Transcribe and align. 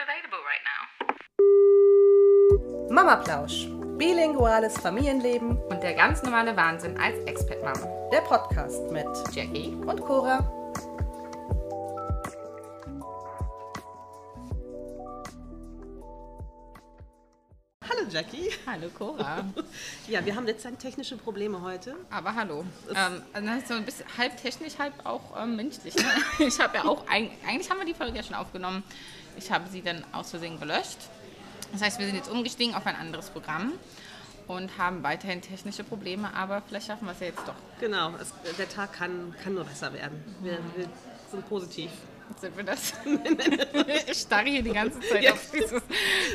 available 0.00 0.38
right 0.46 0.64
now. 0.64 0.82
Mama 2.94 3.16
Plausch. 3.16 3.66
Bilinguales 3.98 4.78
Familienleben. 4.78 5.58
Und 5.68 5.82
der 5.82 5.94
ganz 5.94 6.22
normale 6.22 6.56
Wahnsinn 6.56 6.98
als 6.98 7.18
Expat-Mom. 7.26 8.10
Der 8.12 8.20
Podcast 8.22 8.90
mit 8.90 9.06
Jackie. 9.32 9.74
und 9.86 10.00
Cora. 10.00 10.38
Hallo 17.88 18.08
Jackie. 18.10 18.50
Hallo 18.66 18.88
Cora. 18.96 19.44
Ja, 20.08 20.24
wir 20.24 20.34
haben 20.34 20.46
dezent 20.46 20.78
technische 20.78 21.16
Probleme 21.16 21.60
heute. 21.60 21.94
Aber 22.10 22.34
hallo. 22.34 22.64
Ähm, 22.94 23.22
also 23.32 23.46
das 23.48 23.58
ist 23.58 23.68
so 23.68 23.74
ein 23.74 23.84
bisschen 23.84 24.06
halb 24.16 24.36
technisch, 24.40 24.78
halb 24.78 24.94
auch 25.04 25.20
ähm, 25.42 25.56
menschlich. 25.56 25.94
Ne? 25.96 26.02
Ich 26.46 26.58
habe 26.60 26.76
ja 26.78 26.84
auch, 26.84 27.06
eig- 27.06 27.30
eigentlich 27.46 27.70
haben 27.70 27.78
wir 27.78 27.84
die 27.86 27.94
Folge 27.94 28.16
ja 28.16 28.22
schon 28.22 28.34
aufgenommen. 28.34 28.82
Ich 29.38 29.50
habe 29.52 29.68
sie 29.70 29.82
dann 29.82 30.04
aus 30.12 30.30
Versehen 30.30 30.58
gelöscht. 30.58 30.98
Das 31.72 31.82
heißt, 31.82 31.98
wir 31.98 32.06
sind 32.06 32.16
jetzt 32.16 32.30
umgestiegen 32.30 32.74
auf 32.74 32.86
ein 32.86 32.96
anderes 32.96 33.30
Programm 33.30 33.72
und 34.48 34.78
haben 34.78 35.02
weiterhin 35.02 35.40
technische 35.42 35.84
Probleme, 35.84 36.34
aber 36.34 36.62
vielleicht 36.66 36.86
schaffen 36.86 37.06
wir 37.06 37.12
es 37.12 37.20
ja 37.20 37.26
jetzt 37.26 37.46
doch. 37.46 37.54
Genau, 37.78 38.12
es, 38.20 38.32
der 38.56 38.68
Tag 38.68 38.94
kann, 38.94 39.34
kann 39.42 39.54
nur 39.54 39.64
besser 39.64 39.92
werden. 39.92 40.22
Wir, 40.40 40.58
wir 40.76 40.88
sind 41.30 41.48
positiv. 41.48 41.90
Sind 42.40 42.56
wir 42.56 42.64
das? 42.64 42.92
ich 44.10 44.18
starre 44.18 44.44
hier 44.48 44.62
die 44.62 44.72
ganze 44.72 45.00
Zeit 45.00 45.22
Ja. 45.22 45.32
auf 45.32 45.50
dieses. 45.52 45.82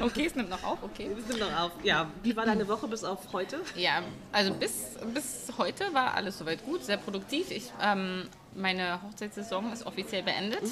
Okay, 0.01 0.25
es 0.25 0.35
nimmt 0.35 0.49
noch 0.49 0.63
auf, 0.63 0.83
okay. 0.83 1.09
Wir 1.15 1.23
sind 1.23 1.39
noch 1.39 1.59
auf. 1.59 1.71
Ja, 1.83 2.09
wie 2.23 2.35
war 2.35 2.45
deine 2.45 2.67
Woche 2.67 2.87
bis 2.87 3.03
auf 3.03 3.19
heute? 3.31 3.59
Ja, 3.75 4.01
also 4.31 4.53
bis, 4.53 4.97
bis 5.13 5.47
heute 5.57 5.93
war 5.93 6.13
alles 6.15 6.37
soweit 6.37 6.63
gut, 6.65 6.83
sehr 6.83 6.97
produktiv. 6.97 7.51
Ich, 7.51 7.71
ähm, 7.81 8.27
meine 8.55 9.01
Hochzeitssaison 9.01 9.71
ist 9.71 9.85
offiziell 9.85 10.23
beendet. 10.23 10.63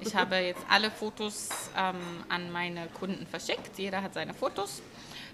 Ich 0.00 0.14
habe 0.14 0.36
jetzt 0.36 0.62
alle 0.68 0.90
Fotos 0.90 1.48
ähm, 1.76 1.96
an 2.28 2.52
meine 2.52 2.86
Kunden 2.88 3.26
verschickt. 3.26 3.78
Jeder 3.78 4.02
hat 4.02 4.14
seine 4.14 4.34
Fotos. 4.34 4.82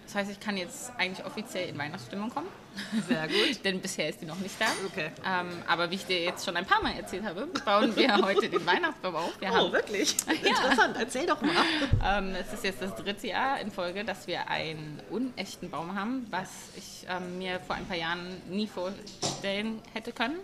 Das 0.05 0.15
heißt, 0.15 0.31
ich 0.31 0.41
kann 0.41 0.57
jetzt 0.57 0.93
eigentlich 0.99 1.27
offiziell 1.27 1.69
in 1.69 1.79
Weihnachtsstimmung 1.79 2.31
kommen. 2.31 2.47
Sehr 3.09 3.27
gut. 3.29 3.37
Denn 3.65 3.81
bisher 3.81 4.09
ist 4.09 4.21
die 4.21 4.27
noch 4.27 4.39
nicht 4.39 4.55
da. 4.61 4.67
Okay. 4.87 5.11
Ähm, 5.27 5.49
aber 5.67 5.91
wie 5.91 5.95
ich 5.97 6.07
dir 6.07 6.21
jetzt 6.23 6.45
schon 6.45 6.57
ein 6.57 6.67
paar 6.67 6.83
Mal 6.83 6.93
erzählt 6.97 7.25
habe, 7.25 7.47
bauen 7.65 7.95
wir 7.97 8.15
heute 8.23 8.49
den 8.49 8.65
Weihnachtsbaum 8.67 9.17
auf. 9.17 9.41
Wir 9.41 9.51
Oh, 9.51 9.55
haben 9.55 9.73
wirklich? 9.73 10.17
Interessant. 10.45 10.97
Erzähl 10.99 11.27
doch 11.27 11.41
mal. 11.43 11.55
ähm, 12.05 12.35
es 12.35 12.53
ist 12.53 12.65
jetzt 12.65 12.83
das 12.83 12.95
dritte 12.97 13.27
Jahr 13.29 13.61
in 13.61 13.71
Folge, 13.71 14.05
dass 14.05 14.27
wir 14.27 14.49
einen 14.49 15.01
unechten 15.11 15.71
Baum 15.71 15.95
haben, 15.99 16.27
was 16.31 16.49
ich 16.77 17.07
ähm, 17.09 17.39
mir 17.39 17.61
vor 17.61 17.77
ein 17.77 17.87
paar 17.87 17.97
Jahren 17.97 18.41
nie 18.51 18.67
vorstellen 18.67 19.81
hätte 19.93 20.13
können. 20.13 20.37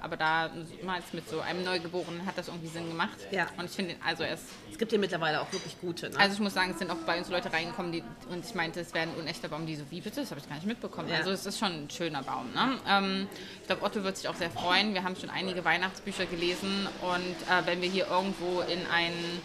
Aber 0.00 0.16
damals 0.16 1.12
mit 1.12 1.28
so 1.28 1.40
einem 1.40 1.64
Neugeborenen 1.64 2.26
hat 2.26 2.38
das 2.38 2.48
irgendwie 2.48 2.68
Sinn 2.68 2.88
gemacht. 2.88 3.16
Ja. 3.30 3.46
Und 3.56 3.66
ich 3.66 3.72
finde, 3.72 3.96
also 4.04 4.24
ist, 4.24 4.44
Es 4.70 4.78
gibt 4.78 4.90
hier 4.90 4.98
mittlerweile 4.98 5.40
auch 5.40 5.52
wirklich 5.52 5.80
gute. 5.80 6.10
Ne? 6.10 6.18
also 6.18 6.34
ich 6.34 6.40
muss 6.40 6.54
sagen, 6.54 6.70
es 6.72 6.78
sind 6.78 6.90
auch 6.90 6.96
bei 7.06 7.18
uns 7.18 7.28
Leute 7.28 7.52
reingekommen, 7.52 7.92
die, 7.92 8.02
und 8.30 8.44
ich 8.44 8.54
meinte, 8.54 8.80
es 8.80 8.94
wäre 8.94 9.08
ein 9.08 9.14
unechter 9.14 9.48
Baum, 9.48 9.66
die 9.66 9.76
so, 9.76 9.84
wie 9.90 10.00
bitte? 10.00 10.20
Das 10.20 10.30
habe 10.30 10.40
ich 10.40 10.48
gar 10.48 10.56
nicht 10.56 10.66
mitbekommen. 10.66 11.08
Ja. 11.08 11.16
Also 11.16 11.30
es 11.30 11.46
ist 11.46 11.58
schon 11.58 11.84
ein 11.84 11.90
schöner 11.90 12.22
Baum. 12.22 12.52
Ne? 12.54 12.78
Ähm, 12.88 13.28
ich 13.60 13.66
glaube, 13.66 13.82
Otto 13.82 14.04
wird 14.04 14.16
sich 14.16 14.28
auch 14.28 14.34
sehr 14.34 14.50
freuen. 14.50 14.94
Wir 14.94 15.02
haben 15.02 15.16
schon 15.16 15.30
einige 15.30 15.64
Weihnachtsbücher 15.64 16.26
gelesen 16.26 16.88
und 17.02 17.36
äh, 17.50 17.66
wenn 17.66 17.80
wir 17.80 17.88
hier 17.88 18.06
irgendwo 18.08 18.60
in 18.60 18.86
einen 18.86 19.40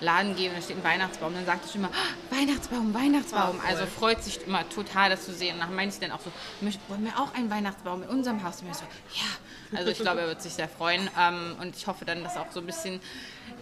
Laden 0.00 0.36
gehen 0.36 0.50
und 0.50 0.58
da 0.58 0.62
steht 0.62 0.76
ein 0.76 0.84
Weihnachtsbaum, 0.84 1.34
dann 1.34 1.44
sagt 1.46 1.64
ich 1.66 1.74
immer, 1.74 1.88
"Ah, 1.88 2.34
Weihnachtsbaum, 2.36 2.94
Weihnachtsbaum. 2.94 3.60
Ah. 3.62 3.68
Also 3.68 3.86
freut 3.86 4.22
sich 4.22 4.40
immer 4.46 4.68
total, 4.68 5.10
das 5.10 5.24
zu 5.24 5.32
sehen. 5.34 5.54
Und 5.54 5.60
dann 5.60 5.74
meinte 5.74 5.94
ich 5.94 6.00
dann 6.00 6.12
auch 6.16 6.20
so, 6.20 6.30
"Möcht- 6.60 6.80
wollen 6.88 7.04
wir 7.04 7.18
auch 7.18 7.34
einen 7.34 7.50
Weihnachtsbaum 7.50 8.02
in 8.04 8.08
unserem 8.08 8.42
Haus? 8.44 8.60
Und 8.62 8.70
ich 8.70 8.76
so, 8.76 8.84
ja. 9.14 9.76
Also 9.78 9.90
ich 9.90 9.98
glaube, 9.98 10.22
er 10.22 10.28
wird 10.28 10.40
sich 10.40 10.54
sehr 10.54 10.68
freuen. 10.68 11.10
Ähm, 11.18 11.56
und 11.60 11.76
ich 11.76 11.86
hoffe 11.86 12.04
dann, 12.06 12.22
dass 12.24 12.36
auch 12.38 12.50
so 12.50 12.60
ein 12.60 12.66
bisschen 12.66 13.00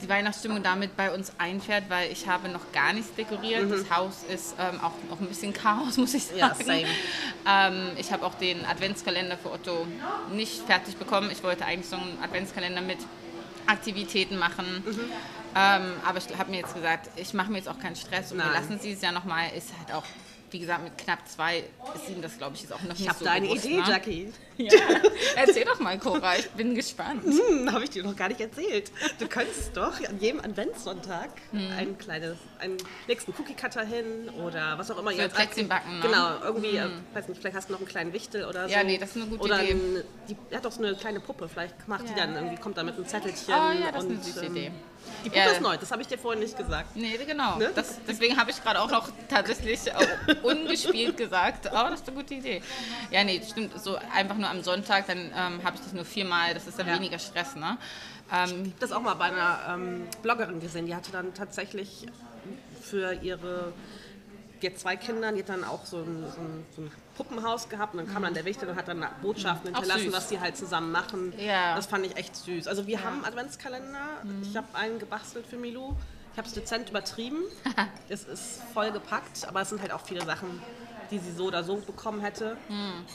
die 0.02 0.08
Weihnachtsstimmung 0.08 0.62
damit 0.62 0.96
bei 0.96 1.12
uns 1.12 1.32
einfährt, 1.38 1.84
weil 1.88 2.12
ich 2.12 2.28
habe 2.28 2.48
noch 2.48 2.70
gar 2.72 2.92
nichts 2.92 3.12
dekoriert. 3.14 3.68
Das 3.70 3.90
Haus 3.90 4.18
ist 4.28 4.54
ähm, 4.58 4.78
auch 4.82 4.92
noch 5.10 5.20
ein 5.20 5.26
bisschen 5.26 5.52
Chaos, 5.52 5.96
muss 5.96 6.14
ich 6.14 6.24
sagen. 6.26 6.36
Mhm. 6.36 6.38
Ja, 6.38 6.54
same. 6.54 6.86
Ähm, 7.48 7.90
ich 7.96 8.12
habe 8.12 8.24
auch 8.24 8.34
den 8.34 8.64
Adventskalender 8.66 9.36
für 9.38 9.50
Otto 9.50 9.86
nicht 10.30 10.62
fertig 10.66 10.96
bekommen. 10.96 11.30
Ich 11.32 11.42
wollte 11.42 11.64
eigentlich 11.64 11.88
so 11.88 11.96
einen 11.96 12.18
Adventskalender 12.22 12.82
mit 12.82 12.98
Aktivitäten 13.66 14.38
machen. 14.38 14.66
Mhm. 14.84 15.00
Ähm, 15.54 15.92
aber 16.06 16.18
ich 16.18 16.38
habe 16.38 16.50
mir 16.50 16.58
jetzt 16.58 16.74
gesagt, 16.74 17.08
ich 17.16 17.32
mache 17.32 17.50
mir 17.50 17.58
jetzt 17.58 17.68
auch 17.68 17.78
keinen 17.78 17.96
Stress 17.96 18.30
und 18.32 18.38
wir 18.38 18.50
lassen 18.50 18.74
es 18.74 18.82
dieses 18.82 19.02
Jahr 19.02 19.12
nochmal. 19.12 19.50
Ist 19.56 19.70
halt 19.78 19.94
auch, 19.94 20.04
wie 20.50 20.58
gesagt, 20.60 20.84
mit 20.84 20.96
knapp 20.98 21.26
zwei 21.28 21.64
ist 21.94 22.08
ihm 22.08 22.22
das, 22.22 22.36
glaube 22.38 22.54
ich, 22.54 22.62
jetzt 22.62 22.72
auch 22.72 22.82
noch 22.82 22.94
ich 22.94 23.00
nicht 23.00 23.08
habe 23.08 23.18
so 23.18 23.24
deine 23.24 23.46
bewusst, 23.48 23.64
Idee, 23.64 23.76
ne? 23.76 23.84
Jackie. 23.88 24.32
Ja. 24.58 24.70
Erzähl 25.36 25.66
doch 25.66 25.78
mal, 25.80 25.98
Cora, 25.98 26.36
ich 26.38 26.48
bin 26.52 26.74
gespannt. 26.74 27.22
Hm, 27.24 27.70
habe 27.70 27.84
ich 27.84 27.90
dir 27.90 28.02
noch 28.02 28.16
gar 28.16 28.28
nicht 28.28 28.40
erzählt. 28.40 28.90
Du 29.18 29.28
könntest 29.28 29.76
doch 29.76 30.00
an 30.08 30.18
jedem 30.18 30.40
Adventssonntag 30.40 31.28
ein 31.52 31.98
kleines, 31.98 32.38
einen 32.58 32.78
nächsten 33.06 33.34
Cookie-Cutter 33.38 33.84
hin 33.84 34.30
oder 34.42 34.78
was 34.78 34.90
auch 34.90 34.98
immer. 34.98 35.12
So 35.12 35.18
jetzt 35.18 35.34
Plätzchen 35.36 35.68
backen, 35.68 35.98
ne? 35.98 36.00
Genau, 36.00 36.42
irgendwie, 36.42 36.76
äh, 36.78 36.88
weiß 37.12 37.28
nicht, 37.28 37.38
vielleicht 37.38 37.54
hast 37.54 37.68
du 37.68 37.74
noch 37.74 37.80
einen 37.80 37.88
kleinen 37.88 38.14
Wichtel 38.14 38.46
oder 38.46 38.66
so. 38.66 38.74
Ja, 38.74 38.82
nee, 38.82 38.96
das 38.96 39.10
ist 39.10 39.16
eine 39.16 39.26
gute 39.26 39.42
oder 39.42 39.62
Idee. 39.62 39.72
Ein, 39.72 40.04
die 40.30 40.36
er 40.50 40.56
hat 40.56 40.64
doch 40.64 40.72
so 40.72 40.82
eine 40.82 40.94
kleine 40.94 41.20
Puppe, 41.20 41.50
vielleicht 41.50 41.86
macht 41.86 42.04
die 42.04 42.18
Ja. 42.18 42.24
dann 42.24 42.34
irgendwie, 42.34 42.56
kommt 42.56 42.78
da 42.78 42.82
mit 42.82 42.94
einem 42.94 43.06
Zettelchen. 43.06 43.52
Oh 43.52 43.72
ja, 43.78 43.92
das 43.92 44.04
ist 44.04 44.08
und, 44.08 44.14
eine 44.14 44.24
süße 44.24 44.46
ähm, 44.46 44.56
Idee. 44.56 44.70
Die 45.24 45.30
Puppe 45.30 45.40
Ja. 45.44 45.50
ist 45.52 45.60
neu, 45.60 45.76
das 45.76 45.90
habe 45.90 46.02
ich 46.02 46.08
dir 46.08 46.18
vorhin 46.18 46.40
nicht 46.42 46.56
gesagt. 46.56 46.94
Nee, 46.96 47.18
genau. 47.26 47.58
Ne? 47.58 47.70
Das, 47.74 47.98
deswegen 48.06 48.36
habe 48.36 48.50
ich 48.50 48.62
gerade 48.62 48.80
auch 48.80 48.90
noch 48.90 49.08
tatsächlich 49.28 49.80
ungespielt 50.42 51.16
gesagt, 51.16 51.66
oh, 51.66 51.88
das 51.90 52.00
ist 52.00 52.08
eine 52.08 52.16
gute 52.16 52.34
Idee. 52.34 52.62
Ja, 53.10 53.24
nee, 53.24 53.40
stimmt. 53.48 53.78
So 53.82 53.96
einfach 54.14 54.36
nur 54.36 54.48
am 54.48 54.62
Sonntag, 54.62 55.06
dann 55.06 55.18
ähm, 55.18 55.62
habe 55.64 55.76
ich 55.76 55.82
das 55.82 55.92
nur 55.92 56.04
viermal, 56.04 56.54
das 56.54 56.66
ist 56.66 56.78
dann 56.78 56.86
Ja. 56.88 56.94
weniger 56.94 57.18
Stress, 57.18 57.56
ne? 57.56 57.76
Ähm, 58.32 58.72
das 58.80 58.90
auch 58.92 59.00
mal 59.02 59.14
bei 59.14 59.26
einer 59.26 59.60
ähm, 59.70 60.06
Bloggerin 60.22 60.60
gesehen. 60.60 60.86
Die 60.86 60.94
hatte 60.94 61.12
dann 61.12 61.32
tatsächlich 61.34 62.06
für 62.82 63.12
ihre 63.14 63.72
die 64.62 64.68
hat 64.68 64.78
zwei 64.78 64.96
Kinder, 64.96 65.32
die 65.32 65.40
hat 65.40 65.48
dann 65.48 65.64
auch 65.64 65.84
so 65.84 65.98
ein, 65.98 66.24
so 66.34 66.40
ein, 66.40 66.66
so 66.74 66.82
ein 66.82 66.90
Puppenhaus 67.16 67.68
gehabt 67.68 67.94
und 67.94 68.04
dann 68.04 68.12
kam 68.12 68.22
dann 68.22 68.34
der 68.34 68.44
Wächter 68.44 68.68
und 68.68 68.76
hat 68.76 68.88
dann 68.88 69.04
Botschaften 69.22 69.74
hinterlassen, 69.74 70.12
was 70.12 70.28
sie 70.28 70.40
halt 70.40 70.56
zusammen 70.56 70.92
machen. 70.92 71.32
Ja. 71.38 71.74
Das 71.74 71.86
fand 71.86 72.06
ich 72.06 72.16
echt 72.16 72.36
süß. 72.36 72.66
Also 72.68 72.86
wir 72.86 73.02
haben 73.02 73.16
einen 73.16 73.24
Adventskalender. 73.24 74.22
Ich 74.42 74.56
habe 74.56 74.68
einen 74.74 74.98
gebastelt 74.98 75.46
für 75.46 75.56
Milou. 75.56 75.94
Ich 76.32 76.38
habe 76.38 76.48
es 76.48 76.54
dezent 76.54 76.90
übertrieben. 76.90 77.38
es 78.08 78.24
ist 78.24 78.62
voll 78.74 78.92
gepackt, 78.92 79.48
aber 79.48 79.62
es 79.62 79.70
sind 79.70 79.80
halt 79.80 79.92
auch 79.92 80.02
viele 80.02 80.24
Sachen, 80.24 80.62
die 81.10 81.18
sie 81.18 81.32
so 81.32 81.44
oder 81.46 81.62
so 81.64 81.76
bekommen 81.76 82.20
hätte. 82.20 82.56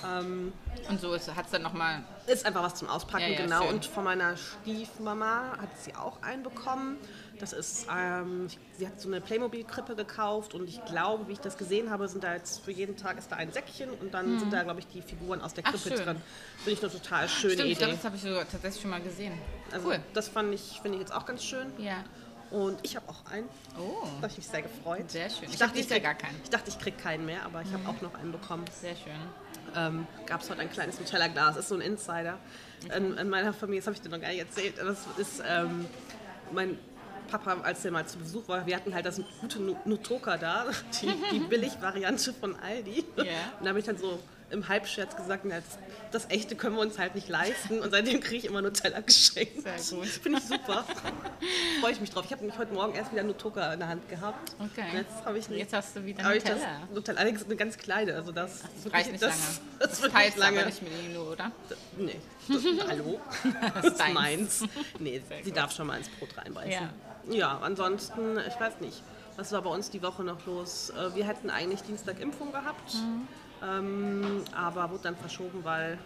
Ähm, 0.06 0.54
und 0.90 1.00
so 1.02 1.14
hat 1.14 1.46
es 1.46 1.52
dann 1.52 1.62
nochmal. 1.62 2.04
ist 2.28 2.46
einfach 2.46 2.64
was 2.64 2.76
zum 2.76 2.88
Auspacken, 2.90 3.24
Ja, 3.24 3.30
ja, 3.40 3.42
genau. 3.44 3.64
schön. 3.64 3.76
Und 3.76 3.86
von 3.86 4.04
meiner 4.04 4.36
Stiefmama 4.38 5.58
hat 5.62 5.70
sie 5.80 5.96
auch 5.96 6.22
einen 6.22 6.44
bekommen. 6.44 6.98
Das 7.40 7.54
ist, 7.54 7.88
ähm, 7.96 8.48
sie 8.78 8.86
hat 8.86 9.00
so 9.02 9.08
eine 9.08 9.20
Playmobil-Krippe 9.20 9.96
gekauft 9.96 10.54
und 10.54 10.70
ich 10.70 10.84
glaube, 10.86 11.28
wie 11.28 11.32
ich 11.34 11.40
das 11.40 11.58
gesehen 11.58 11.90
habe, 11.90 12.08
sind 12.08 12.24
da 12.24 12.34
jetzt 12.36 12.64
für 12.64 12.72
jeden 12.72 12.98
Tag 12.98 13.18
ist 13.18 13.32
da 13.32 13.36
ein 13.38 13.52
Säckchen 13.52 13.90
und 13.90 14.14
dann 14.14 14.38
sind 14.40 14.54
da, 14.54 14.62
glaube 14.62 14.80
ich, 14.80 14.88
die 14.88 15.02
Figuren 15.02 15.42
aus 15.42 15.56
der 15.56 15.64
Ach, 15.66 15.72
Krippe 15.72 15.90
schön. 15.98 16.06
drin. 16.06 16.22
Finde 16.58 16.72
ich 16.72 16.84
eine 16.84 16.92
total 16.92 17.28
schöne 17.28 17.54
Stimmt, 17.54 17.70
ich 17.70 17.78
glaube, 17.80 17.94
Idee. 17.94 17.98
das 17.98 18.06
habe 18.06 18.16
ich 18.16 18.22
so 18.22 18.36
tatsächlich 18.36 18.82
schon 18.82 18.92
mal 18.92 19.02
gesehen. 19.02 19.34
Also 19.72 19.88
cool. 19.90 20.00
das 20.14 20.30
fand 20.30 20.54
ich, 20.54 20.80
finde 20.82 20.98
ich 20.98 21.02
jetzt 21.02 21.14
auch 21.14 21.26
ganz 21.26 21.44
schön. 21.44 21.68
Ja. 21.80 22.04
Und 22.52 22.80
ich 22.84 22.96
habe 22.96 23.08
auch 23.10 23.26
einen. 23.32 23.48
Oh, 23.80 24.04
Da 24.04 24.24
habe 24.24 24.28
ich 24.28 24.38
mich 24.38 24.48
sehr 24.48 24.62
gefreut. 24.62 25.10
Sehr 25.10 25.30
schön. 25.30 25.46
Ich 25.50 25.52
dachte, 25.52 25.66
hab 25.68 25.74
dieses 25.74 25.90
krieg- 25.92 26.04
gar 26.04 26.16
keinen. 26.16 26.36
Mhm. 26.36 26.42
Ich 26.44 26.50
dachte, 26.50 26.70
ich 26.70 26.78
kriege 26.80 26.98
keinen 26.98 27.26
mehr, 27.26 27.44
aber 27.46 27.62
ich 27.62 27.72
habe 27.74 27.88
auch 27.88 28.02
noch 28.02 28.14
einen 28.16 28.32
bekommen. 28.32 28.66
sehr 28.80 28.96
schön. 28.96 29.14
ähm, 29.76 30.06
gab 30.26 30.42
es 30.42 30.50
heute 30.50 30.62
ein 30.62 30.70
kleines 30.72 31.00
Nutella-Glas. 31.00 31.56
Ist 31.56 31.70
so 31.70 31.76
ein 31.76 31.82
Insider 31.82 32.38
in, 32.96 33.18
in 33.18 33.30
meiner 33.30 33.54
Familie. 33.54 33.80
Das 33.80 33.88
habe 33.88 33.96
ich 33.96 34.02
dir 34.02 34.10
noch 34.10 34.20
gar 34.20 34.30
nicht 34.30 34.40
erzählt. 34.40 34.76
Das 34.80 35.00
ist 35.18 35.42
ähm, 35.48 35.86
mein 36.52 36.78
Papa, 37.30 37.56
als 37.64 37.82
der 37.84 37.92
mal 37.92 38.06
zu 38.06 38.18
Besuch 38.18 38.46
war. 38.50 38.66
Wir 38.66 38.76
hatten 38.76 38.94
halt 38.94 39.06
das 39.06 39.22
gute 39.40 39.62
Nu- 39.62 39.78
Nutoka 39.86 40.36
da, 40.38 40.66
die, 41.02 41.14
die 41.32 41.40
Billig-Variante 41.50 42.34
von 42.34 42.56
Aldi. 42.60 43.06
Ja. 43.16 43.24
Und 43.60 43.64
da 43.64 43.70
habe 43.70 43.80
ich 43.80 43.86
dann 43.86 43.98
so 43.98 44.20
im 44.52 44.68
Halbscherz 44.68 45.16
gesagt, 45.16 45.44
na, 45.46 45.56
das, 45.56 45.78
das 46.12 46.30
echte 46.30 46.56
können 46.56 46.76
wir 46.76 46.82
uns 46.82 47.00
halt 47.00 47.16
nicht 47.16 47.30
leisten. 47.30 47.80
Und 47.80 47.92
seitdem 47.92 48.20
kriege 48.20 48.38
ich 48.38 48.46
immer 48.46 48.62
Nutella 48.62 49.00
geschenkt. 49.02 49.62
Sehr 49.64 49.98
gut. 49.98 50.08
Finde 50.24 50.40
ich 50.40 50.46
super. 50.46 50.86
Freue 51.82 51.92
ich 51.92 52.02
mich 52.02 52.10
drauf. 52.12 52.26
Ich 52.26 52.32
habe 52.32 52.42
nämlich 52.42 52.60
heute 52.60 52.74
Morgen 52.74 52.94
erst 52.94 53.12
wieder 53.12 53.24
Nutoka 53.24 53.74
in 53.74 53.80
der 53.80 53.88
Hand 53.90 54.08
gehabt. 54.10 54.56
Okay. 54.60 54.86
Und 54.92 54.98
Jetzt 54.98 55.26
habe 55.26 55.38
ich 55.38 55.50
nicht. 55.50 55.60
Jetzt 55.60 55.74
hast 55.74 55.96
du 55.96 56.06
wieder 56.06 56.36
ich 56.36 56.44
das 56.44 56.54
Nutella. 56.56 56.80
Nutella, 56.94 57.20
allerdings 57.20 57.46
eine 57.46 57.56
ganz 57.56 57.78
kleine, 57.78 58.16
also 58.16 58.32
das, 58.32 58.60
Das 58.84 58.94
reicht 58.94 59.12
nicht 59.12 59.24
das, 59.24 59.30
lange. 59.30 59.42
Das, 59.80 59.90
Das 59.90 60.02
wird 60.02 60.14
nicht 60.14 60.38
lange. 60.38 60.58
aber 60.60 60.66
nicht 60.68 60.82
mit 60.82 60.92
Ilo, 61.10 61.32
oder? 61.32 61.52
Nee, 61.98 62.20
das, 62.48 62.62
hallo, 62.90 63.20
das 63.76 63.86
ist 63.86 64.00
deins. 64.00 64.14
meins. 64.14 64.64
Nee, 65.00 65.22
Sehr 65.28 65.38
sie 65.40 65.44
gut. 65.46 65.58
darf 65.58 65.72
schon 65.72 65.88
mal 65.88 65.98
ins 65.98 66.10
Brot 66.10 66.30
reinbeißen. 66.38 66.72
Ja. 66.72 66.90
Ja. 67.30 67.60
ansonsten, 67.62 68.38
ich 68.48 68.60
weiß 68.60 68.80
nicht, 68.82 69.02
was 69.38 69.52
war 69.54 69.62
bei 69.62 69.70
uns 69.70 69.90
die 69.90 70.02
Woche 70.04 70.24
noch 70.24 70.46
los? 70.46 70.90
Äh, 70.92 71.16
Wir 71.16 71.26
hätten 71.28 71.50
eigentlich 71.50 71.82
Dienstag 71.84 72.20
Impfung 72.20 72.52
gehabt, 72.52 72.94
Mhm. 72.96 73.28
Ähm, 73.64 74.44
aber 74.56 74.90
wurde 74.90 75.04
dann 75.04 75.16
verschoben, 75.18 75.64
weil, 75.64 75.98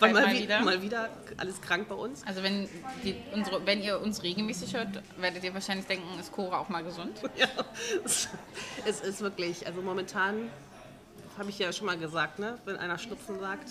weil 0.00 0.12
mal 0.12 0.26
wi- 0.32 0.42
wieder. 0.42 0.60
mal 0.62 0.80
wieder 0.82 1.08
alles 1.36 1.60
krank 1.60 1.88
bei 1.88 1.94
uns. 1.94 2.22
Also 2.26 2.42
wenn, 2.42 2.68
die, 3.04 3.16
unsere, 3.34 3.64
wenn 3.66 3.82
ihr 3.82 4.00
uns 4.00 4.22
regelmäßig 4.22 4.74
hört, 4.74 4.88
werdet 5.18 5.44
ihr 5.44 5.52
wahrscheinlich 5.54 5.86
denken, 5.86 6.06
ist 6.18 6.32
Cora 6.32 6.58
auch 6.58 6.68
mal 6.68 6.82
gesund. 6.82 7.18
Ja, 7.36 7.48
es, 8.04 8.28
es 8.86 9.00
ist 9.00 9.20
wirklich, 9.20 9.66
also 9.66 9.82
momentan 9.82 10.48
habe 11.38 11.50
ich 11.50 11.58
ja 11.58 11.72
schon 11.72 11.86
mal 11.86 11.96
gesagt, 11.98 12.38
ne? 12.38 12.58
wenn 12.64 12.76
einer 12.76 12.98
Schnupfen 12.98 13.38
sagt, 13.40 13.70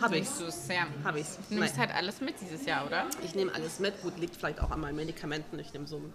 habe 0.00 0.16
ich 0.16 0.22
es. 0.24 0.70
Habe 1.04 1.20
ich's. 1.20 1.38
Du 1.48 1.54
nimmst 1.54 1.76
Nein. 1.76 1.88
halt 1.88 1.94
alles 1.96 2.20
mit 2.22 2.40
dieses 2.40 2.64
Jahr, 2.64 2.86
oder? 2.86 3.04
Ich 3.22 3.34
nehme 3.34 3.54
alles 3.54 3.78
mit. 3.78 4.00
Gut, 4.02 4.18
liegt 4.18 4.34
vielleicht 4.36 4.60
auch 4.60 4.70
an 4.70 4.80
meinen 4.80 4.96
Medikamenten. 4.96 5.58
Ich 5.58 5.72
nehme 5.74 5.86
so 5.86 5.96
ein 5.98 6.12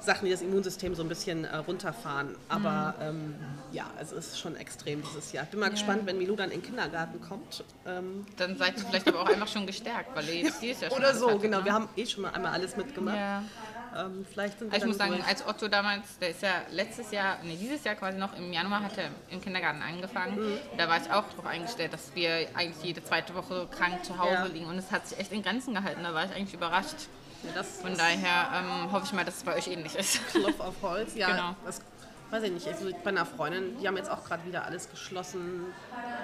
Sachen, 0.00 0.26
die 0.26 0.30
das 0.30 0.42
Immunsystem 0.42 0.94
so 0.94 1.02
ein 1.02 1.08
bisschen 1.08 1.44
äh, 1.44 1.56
runterfahren. 1.56 2.34
Aber 2.48 2.94
ähm, 3.00 3.34
ja, 3.72 3.84
es 4.00 4.12
ist 4.12 4.38
schon 4.38 4.56
extrem 4.56 5.02
dieses 5.02 5.32
Jahr. 5.32 5.44
Ich 5.44 5.50
bin 5.50 5.60
mal 5.60 5.66
Ja. 5.66 5.72
gespannt, 5.72 6.02
wenn 6.06 6.18
Milou 6.18 6.36
dann 6.36 6.50
in 6.50 6.60
den 6.60 6.66
Kindergarten 6.66 7.20
kommt. 7.20 7.64
Ähm, 7.86 8.24
Dann 8.36 8.56
seid 8.56 8.76
ihr 8.78 8.84
vielleicht 8.84 9.08
aber 9.08 9.20
auch 9.20 9.26
einfach 9.28 9.48
schon 9.48 9.66
gestärkt, 9.66 10.14
weil 10.14 10.28
ihr 10.28 10.34
jetzt 10.44 10.62
dieses 10.62 10.80
Jahr 10.82 10.90
schon 10.90 11.00
oder 11.00 11.14
so, 11.14 11.28
hattet, 11.28 11.42
genau. 11.42 11.58
ne? 11.58 11.64
Wir 11.64 11.72
haben 11.72 11.88
eh 11.96 12.06
schon 12.06 12.22
mal 12.22 12.30
einmal 12.30 12.52
alles 12.52 12.76
mitgemacht. 12.76 13.16
Ja. 13.16 13.42
Ähm, 13.96 14.26
vielleicht 14.30 14.58
sind 14.58 14.70
Also 14.72 14.84
ich 14.84 14.88
muss 14.88 14.98
sagen, 14.98 15.22
als 15.26 15.46
Otto 15.46 15.66
damals, 15.66 16.18
der 16.20 16.28
ist 16.30 16.42
ja 16.42 16.62
letztes 16.70 17.10
Jahr, 17.10 17.38
nee, 17.42 17.56
dieses 17.56 17.82
Jahr 17.84 17.94
quasi 17.94 18.18
noch 18.18 18.36
im 18.36 18.52
Januar 18.52 18.82
hat 18.82 18.98
er 18.98 19.08
im 19.30 19.40
Kindergarten 19.40 19.80
angefangen. 19.80 20.36
Mhm. 20.38 20.58
Da 20.76 20.88
war 20.88 20.98
ich 20.98 21.10
auch 21.10 21.24
darauf 21.30 21.46
eingestellt, 21.46 21.92
dass 21.94 22.14
wir 22.14 22.48
eigentlich 22.54 22.84
jede 22.84 23.02
zweite 23.02 23.34
Woche 23.34 23.66
krank 23.70 24.04
zu 24.04 24.18
Hause 24.18 24.32
Ja. 24.32 24.44
liegen. 24.44 24.66
Und 24.66 24.76
es 24.78 24.90
hat 24.92 25.08
sich 25.08 25.18
echt 25.18 25.32
in 25.32 25.42
Grenzen 25.42 25.72
gehalten. 25.74 26.02
Da 26.02 26.12
war 26.14 26.24
ich 26.26 26.32
eigentlich 26.32 26.52
überrascht. 26.54 26.96
Ja, 27.44 27.62
Von 27.62 27.96
daher 27.96 28.48
ähm, 28.54 28.92
hoffe 28.92 29.06
ich 29.06 29.12
mal, 29.12 29.24
dass 29.24 29.36
es 29.36 29.42
bei 29.44 29.56
euch 29.56 29.68
ähnlich 29.68 29.94
ist. 29.94 30.26
Klopf 30.28 30.58
auf 30.60 30.74
Holz. 30.82 31.14
Ja, 31.14 31.30
Genau. 31.30 31.56
das 31.64 31.80
weiß 32.30 32.42
ich 32.42 32.50
nicht. 32.52 32.66
Also 32.66 32.90
bei 33.04 33.10
einer 33.10 33.24
Freundin, 33.24 33.78
die 33.80 33.86
haben 33.88 33.96
jetzt 33.96 34.10
auch 34.10 34.22
gerade 34.24 34.44
wieder 34.44 34.64
alles 34.64 34.90
geschlossen. 34.90 35.64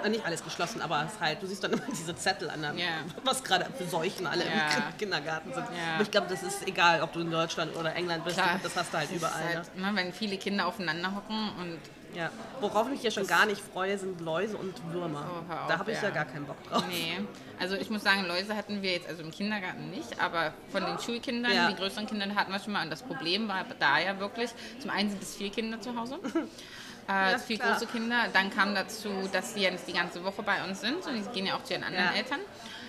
Äh, 0.03 0.09
nicht 0.09 0.25
alles 0.25 0.43
geschlossen, 0.43 0.81
aber 0.81 1.07
es 1.11 1.19
halt, 1.19 1.41
du 1.41 1.47
siehst 1.47 1.63
dann 1.63 1.73
immer 1.73 1.81
diese 1.91 2.15
Zettel 2.15 2.49
an, 2.49 2.61
der, 2.61 2.73
Ja. 2.73 2.85
was 3.23 3.43
gerade 3.43 3.65
für 3.77 3.85
Seuchen 3.85 4.27
alle 4.27 4.43
Ja. 4.45 4.51
im 4.89 4.97
Kindergarten 4.97 5.53
sind. 5.53 5.63
Aber 5.65 6.03
ich 6.03 6.11
glaube, 6.11 6.27
das 6.29 6.43
ist 6.43 6.67
egal, 6.67 7.01
ob 7.01 7.13
du 7.13 7.21
in 7.21 7.31
Deutschland 7.31 7.75
oder 7.75 7.95
England 7.95 8.23
bist. 8.25 8.37
Klar. 8.37 8.59
Das 8.61 8.75
hast 8.75 8.93
du 8.93 8.97
halt 8.97 9.09
Das 9.09 9.17
überall. 9.17 9.43
ne? 9.49 9.55
Halt, 9.55 9.77
ne, 9.77 9.91
wenn 9.93 10.13
viele 10.13 10.37
Kinder 10.37 10.67
aufeinander 10.67 11.15
hocken 11.15 11.49
und 11.59 11.79
Ja. 12.15 12.29
Worauf 12.61 12.87
ich 12.87 12.93
mich 12.93 13.03
ja 13.03 13.11
schon 13.11 13.27
gar 13.27 13.45
nicht 13.45 13.61
freue, 13.61 13.97
sind 13.97 14.21
Läuse 14.21 14.57
und 14.57 14.73
Würmer. 14.93 15.43
Oh, 15.49 15.53
da 15.67 15.77
habe 15.77 15.91
ich 15.91 15.97
ja. 15.97 16.05
ja. 16.05 16.09
gar 16.11 16.25
keinen 16.25 16.45
Bock 16.45 16.57
drauf. 16.69 16.83
Nee, 16.87 17.19
also 17.59 17.75
ich 17.75 17.89
muss 17.89 18.03
sagen, 18.03 18.25
Läuse 18.25 18.55
hatten 18.55 18.81
wir 18.81 18.93
jetzt, 18.93 19.07
also 19.07 19.21
im 19.21 19.31
Kindergarten 19.31 19.89
nicht, 19.91 20.19
aber 20.21 20.53
von 20.71 20.85
den 20.85 20.97
Schulkindern, 20.99 21.53
Ja. 21.53 21.67
die 21.69 21.75
größeren 21.75 22.07
Kinder 22.07 22.33
hatten 22.35 22.51
wir 22.51 22.59
schon 22.59 22.73
mal. 22.73 22.83
Und 22.83 22.89
das 22.89 23.03
Problem 23.03 23.47
war 23.47 23.65
da 23.79 23.99
ja 23.99 24.19
wirklich, 24.19 24.49
zum 24.79 24.89
einen 24.91 25.09
sind 25.09 25.21
es 25.21 25.35
vier 25.35 25.51
Kinder 25.51 25.79
zu 25.81 25.95
Hause, 25.95 26.19
äh, 27.07 27.37
vier 27.39 27.57
klar. 27.59 27.73
große 27.73 27.87
Kinder. 27.87 28.27
Dann 28.33 28.49
kam 28.49 28.73
dazu, 28.73 29.09
dass 29.31 29.53
sie 29.53 29.61
ja 29.63 29.71
nicht 29.71 29.87
die 29.87 29.93
ganze 29.93 30.23
Woche 30.23 30.41
bei 30.41 30.63
uns 30.63 30.81
sind 30.81 31.05
und 31.05 31.15
die 31.15 31.29
gehen 31.33 31.45
ja 31.45 31.55
auch 31.55 31.63
zu 31.63 31.73
ihren 31.73 31.83
anderen 31.83 32.05
Ja. 32.05 32.13
Eltern. 32.13 32.39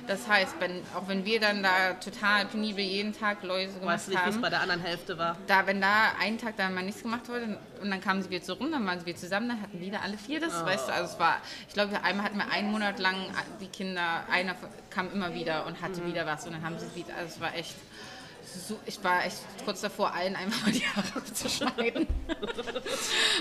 Das 0.06 0.28
heißt, 0.28 0.56
wenn, 0.60 0.82
auch 0.94 1.08
wenn 1.08 1.24
wir 1.24 1.40
dann 1.40 1.62
da 1.62 1.94
total 1.94 2.46
penibel 2.46 2.84
jeden 2.84 3.12
Tag 3.12 3.42
Läuse 3.42 3.78
gemacht 3.78 3.94
Weißt 3.94 4.06
du 4.08 4.10
nicht, 4.12 4.20
es 4.26 4.34
haben, 4.34 4.40
bei 4.40 4.50
der 4.50 4.60
anderen 4.60 4.82
Hälfte 4.82 5.18
war? 5.18 5.36
da, 5.46 5.66
wenn 5.66 5.80
da 5.80 6.12
einen 6.20 6.38
Tag 6.38 6.56
dann 6.56 6.74
mal 6.74 6.82
nichts 6.82 7.02
gemacht 7.02 7.28
wurde 7.28 7.58
und 7.80 7.90
dann 7.90 8.00
kamen 8.00 8.22
sie 8.22 8.30
wieder 8.30 8.42
zurück, 8.42 8.68
dann 8.70 8.86
waren 8.86 9.00
sie 9.00 9.06
wieder 9.06 9.18
zusammen, 9.18 9.48
dann 9.48 9.60
hatten 9.60 9.80
wieder 9.80 10.02
alle 10.02 10.16
vier 10.16 10.40
das, 10.40 10.64
weißt 10.64 10.88
du, 10.88 10.92
also 10.92 11.12
es 11.12 11.18
war, 11.18 11.38
ich 11.68 11.74
glaube, 11.74 12.02
einmal 12.02 12.26
hatten 12.26 12.38
wir 12.38 12.50
einen 12.50 12.70
Monat 12.70 12.98
lang 12.98 13.16
die 13.60 13.68
Kinder, 13.68 14.24
einer 14.30 14.54
kam 14.90 15.12
immer 15.12 15.34
wieder 15.34 15.66
und 15.66 15.80
hatte 15.80 16.06
wieder 16.06 16.26
was 16.26 16.46
und 16.46 16.52
dann 16.52 16.64
haben 16.64 16.78
sie 16.78 16.94
wieder, 16.94 17.14
also 17.16 17.34
es 17.34 17.40
war 17.40 17.54
echt, 17.54 17.74
so, 18.46 18.78
ich 18.86 19.02
war 19.02 19.24
echt 19.24 19.38
kurz 19.64 19.80
davor, 19.80 20.12
allen 20.14 20.36
einfach 20.36 20.62
mal 20.62 20.72
die 20.72 20.86
Haare 20.86 21.06
abzuschneiden. 21.16 22.06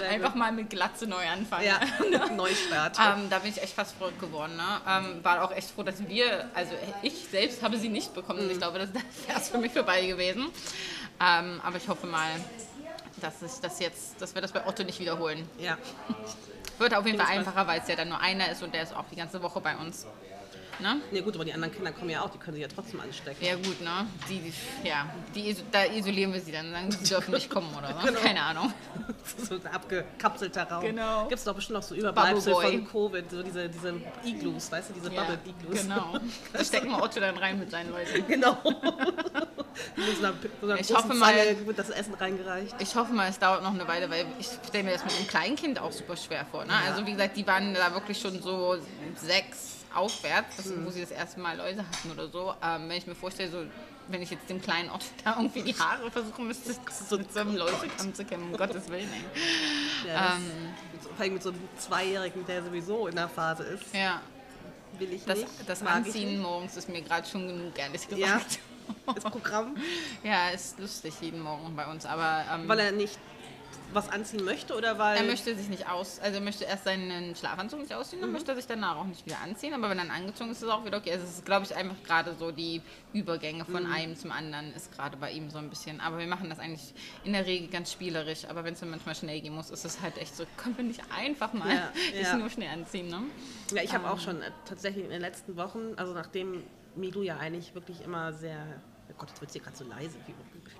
einfach 0.10 0.36
mal 0.36 0.52
mit 0.52 0.70
Glatze 0.70 1.08
neu 1.08 1.26
anfangen. 1.28 1.66
Ja, 1.66 1.80
Neustart. 2.36 2.98
Ähm, 3.00 3.30
da 3.30 3.40
bin 3.40 3.52
ich 3.52 3.62
echt 3.62 3.74
fast 3.74 3.96
verrückt 3.96 4.20
geworden. 4.20 4.56
Ne? 4.56 4.82
Ähm, 4.88 5.24
war 5.24 5.44
auch 5.44 5.52
echt 5.52 5.72
froh, 5.72 5.84
dass 5.84 6.08
wir, 6.08 6.50
also 6.54 6.74
ich 7.02 7.28
selbst 7.30 7.62
habe 7.62 7.78
sie 7.78 7.90
nicht 7.90 8.14
bekommen. 8.14 8.50
Ich 8.50 8.58
glaube, 8.58 8.80
das 8.80 8.90
wäre 9.28 9.40
für 9.40 9.58
mich 9.58 9.72
vorbei 9.72 10.06
gewesen. 10.06 10.48
Ähm, 11.22 11.62
aber 11.64 11.78
ich 11.78 11.88
hoffe 11.88 12.08
mal, 12.08 12.30
dass, 13.22 13.42
ich 13.42 13.62
das 13.62 13.80
jetzt, 13.80 14.22
dass 14.22 14.36
wir 14.36 14.42
das 14.42 14.52
bei 14.52 14.66
Otto 14.66 14.84
nicht 14.84 15.00
wiederholen. 15.00 15.48
Ja. 15.60 15.78
Wird 16.78 16.94
auf 16.94 17.06
jeden 17.06 17.20
Fall 17.20 17.38
einfacher, 17.38 17.68
weil 17.68 17.80
es 17.80 17.88
ja 17.88 17.96
dann 17.96 18.10
nur 18.10 18.20
einer 18.20 18.52
ist 18.52 18.62
und 18.62 18.74
der 18.74 18.84
ist 18.84 18.96
auch 18.96 19.06
die 19.10 19.16
ganze 19.16 19.42
Woche 19.42 19.62
bei 19.62 19.76
uns. 19.78 20.06
Ne? 20.80 20.98
Nee, 21.12 21.22
gut, 21.22 21.36
aber 21.36 21.46
die 21.46 21.54
anderen 21.54 21.74
Kinder 21.74 21.92
kommen 21.92 22.10
ja 22.10 22.22
auch, 22.22 22.30
die 22.30 22.38
können 22.38 22.56
sich 22.56 22.62
ja 22.64 22.68
trotzdem 22.74 23.00
anstecken. 23.00 23.44
Ja 23.46 23.56
gut, 23.56 23.80
ne? 23.82 24.08
Die, 24.30 24.40
die, 24.40 24.88
ja, 24.88 25.10
die, 25.34 25.56
da 25.72 25.86
isolieren 25.86 26.34
wir 26.34 26.42
sie 26.42 26.52
dann, 26.52 26.72
sagen 26.72 26.92
sie 26.92 27.04
dürfen 27.10 27.34
nicht 27.34 27.50
kommen 27.50 27.74
oder 27.78 27.94
so. 28.00 28.06
Genau. 28.08 28.20
Keine 28.20 28.42
Ahnung. 28.42 28.74
so 29.38 29.56
ein 29.56 29.68
abgekapselter 29.68 30.64
Raum. 30.64 30.82
Genau. 30.84 31.24
Gibt 31.28 31.40
es 31.40 31.44
doch 31.46 31.56
bestimmt 31.56 31.76
noch 31.80 31.84
so 31.84 31.96
Überbleibsel 31.96 32.54
von 32.54 32.88
Covid, 32.92 33.32
so 33.32 33.42
diese, 33.44 33.70
diese 33.70 33.94
Igloos, 34.26 34.72
weißt 34.72 34.90
du, 34.90 34.94
diese 34.96 35.14
Ja, 35.14 35.24
Bubble-Igloos. 35.24 35.82
genau. 35.82 36.18
Da 36.54 36.64
stecken 36.64 36.90
wir 36.90 37.02
Otto 37.02 37.20
dann 37.20 37.38
rein 37.38 37.60
mit 37.60 37.72
seinen 37.72 37.92
Leuten. 37.92 38.26
genau. 38.28 38.58
Mit 39.96 40.18
so 40.18 40.26
einer, 40.26 40.34
so 40.62 40.68
einer 40.68 40.80
Ich 40.80 40.94
hoffe 40.94 41.14
mal- 41.14 41.36
wird 41.66 41.78
das 41.80 41.90
Essen 41.90 42.14
reingereicht. 42.14 42.76
Ich 42.80 42.96
hoffe 42.96 43.14
mal, 43.14 43.30
es 43.30 43.40
dauert 43.40 43.62
noch 43.64 43.74
eine 43.74 43.88
Weile, 43.88 44.10
weil 44.10 44.26
ich 44.40 44.48
stelle 44.68 44.84
mir 44.86 44.92
das 44.94 45.04
mit 45.04 45.16
einem 45.16 45.28
Kleinkind 45.28 45.80
auch 45.80 45.92
super 45.92 46.16
schwer 46.16 46.46
vor. 46.50 46.66
Ne? 46.66 46.74
Also 46.88 47.06
wie 47.06 47.12
gesagt, 47.12 47.36
die 47.38 47.46
waren 47.46 47.74
da 47.74 47.94
wirklich 47.94 48.20
schon 48.20 48.42
so 48.42 48.78
sechs 49.16 49.75
aufwärts, 49.96 50.58
das, 50.58 50.66
Mhm. 50.68 50.86
wo 50.86 50.90
sie 50.92 51.02
das 51.02 51.12
erste 51.12 51.40
Mal 51.40 51.58
Läuse 51.58 51.80
hatten 51.88 52.12
oder 52.12 52.28
so. 52.30 52.54
Ähm, 52.64 52.90
wenn 52.90 52.98
ich 52.98 53.08
mir 53.08 53.16
vorstelle, 53.16 53.50
so, 53.50 53.64
wenn 54.08 54.22
ich 54.22 54.30
jetzt 54.30 54.50
dem 54.50 54.62
kleinen 54.62 54.90
Otto 54.90 55.06
da 55.24 55.36
irgendwie 55.38 55.62
die 55.64 55.74
Haare 55.80 56.12
versuchen 56.12 56.48
müsste, 56.48 56.76
so 57.10 57.18
mit 57.18 57.32
so 57.34 57.40
einem 57.40 57.56
Läusekamm 57.56 58.14
zu 58.14 58.24
kämmen, 58.26 58.52
um 58.52 58.58
Gottes 58.58 58.88
Willen. 58.90 59.10
Ja, 60.08 60.36
Ähm. 60.36 60.74
vor 61.16 61.20
allem 61.24 61.34
mit 61.34 61.44
so 61.44 61.50
einem 61.50 61.60
Zweijährigen, 61.78 62.46
der 62.46 62.64
sowieso 62.64 63.08
in 63.08 63.16
der 63.16 63.30
Phase 63.30 63.64
ist. 63.64 63.94
Ja, 63.94 64.22
Will 65.00 65.12
ich 65.14 65.26
das, 65.26 65.40
nicht. 65.40 65.50
das 65.68 65.84
Anziehen 65.86 66.40
morgens 66.42 66.78
ist 66.78 66.88
mir 66.88 67.02
gerade 67.02 67.28
schon 67.28 67.48
genug, 67.48 67.78
ehrlich 67.78 68.02
Ja. 68.16 68.38
gesagt. 68.38 68.46
nicht. 68.52 68.60
Das 69.16 69.24
Programm, 69.24 69.76
Ja, 70.24 70.50
ist 70.50 70.78
lustig 70.80 71.16
jeden 71.20 71.42
Morgen 71.42 71.76
bei 71.76 71.86
uns, 71.88 72.06
aber 72.06 72.46
ähm, 72.54 72.68
weil 72.68 72.80
er 72.80 72.92
nicht 72.92 73.18
was 73.94 74.10
anziehen 74.10 74.44
möchte 74.44 74.76
oder 74.76 74.98
weil. 74.98 75.18
Er 75.18 75.24
möchte 75.24 75.56
sich 75.56 75.70
nicht 75.70 75.90
aus, 75.90 76.20
also 76.20 76.36
er 76.40 76.44
möchte 76.44 76.64
erst 76.66 76.84
seinen 76.86 77.36
Schlafanzug 77.36 77.80
nicht 77.80 77.94
ausziehen, 77.94 78.20
Mhm. 78.20 78.26
dann 78.26 78.32
möchte 78.34 78.52
er 78.52 78.56
sich 78.56 78.68
danach 78.68 78.98
auch 78.98 79.06
nicht 79.06 79.26
wieder 79.26 79.40
anziehen. 79.44 79.74
Aber 79.74 79.90
wenn 79.90 79.98
er 80.00 80.06
dann 80.06 80.14
angezogen 80.16 80.52
ist, 80.52 80.58
ist 80.58 80.64
es 80.64 80.70
auch 80.70 80.86
wieder 80.86 80.98
okay. 80.98 81.12
Also 81.14 81.24
es 81.26 81.32
ist, 81.36 81.46
glaube 81.46 81.66
ich, 81.66 81.76
einfach 81.76 81.96
gerade 82.06 82.36
so 82.38 82.52
die 82.52 82.82
Übergänge 83.14 83.64
Mhm. 83.64 83.72
von 83.72 83.86
einem 83.86 84.16
zum 84.16 84.32
anderen 84.32 84.74
ist 84.74 84.92
gerade 84.92 85.18
bei 85.18 85.32
ihm 85.32 85.50
so 85.50 85.58
ein 85.58 85.70
bisschen. 85.70 86.02
Aber 86.02 86.18
wir 86.18 86.28
machen 86.28 86.50
das 86.50 86.60
eigentlich 86.60 86.94
in 87.24 87.34
der 87.34 87.46
Regel 87.46 87.70
ganz 87.70 87.92
spielerisch. 87.92 88.46
Aber 88.50 88.64
wenn 88.64 88.74
es 88.74 88.80
dann 88.80 88.90
manchmal 88.90 89.16
schnell 89.16 89.40
gehen 89.42 89.54
muss, 89.56 89.70
ist 89.70 89.86
es 89.86 90.02
halt 90.02 90.18
echt 90.18 90.36
so, 90.36 90.46
können 90.58 90.78
wir 90.78 90.84
nicht 90.84 91.02
einfach 91.16 91.54
mal 91.54 91.70
Ja, 91.74 91.92
ja. 92.22 92.36
nur 92.38 92.50
schnell 92.50 92.70
anziehen, 92.70 93.08
ne? 93.08 93.22
Ja, 93.74 93.82
ich 93.82 93.94
habe 93.94 94.10
auch 94.10 94.20
schon 94.20 94.42
äh, 94.42 94.52
tatsächlich 94.66 95.04
in 95.06 95.10
den 95.12 95.22
letzten 95.22 95.56
Wochen, 95.56 95.94
also 95.98 96.14
nachdem 96.14 96.64
Milu 96.96 97.24
ja 97.24 97.38
eigentlich 97.38 97.74
wirklich 97.76 98.02
immer 98.02 98.34
sehr. 98.34 98.58
Oh 99.10 99.14
Gott, 99.18 99.30
jetzt 99.30 99.42
wird 99.42 99.50
es 99.50 99.54
hier 99.54 99.62
gerade 99.62 99.78
so 99.78 99.84
leise. 99.86 100.18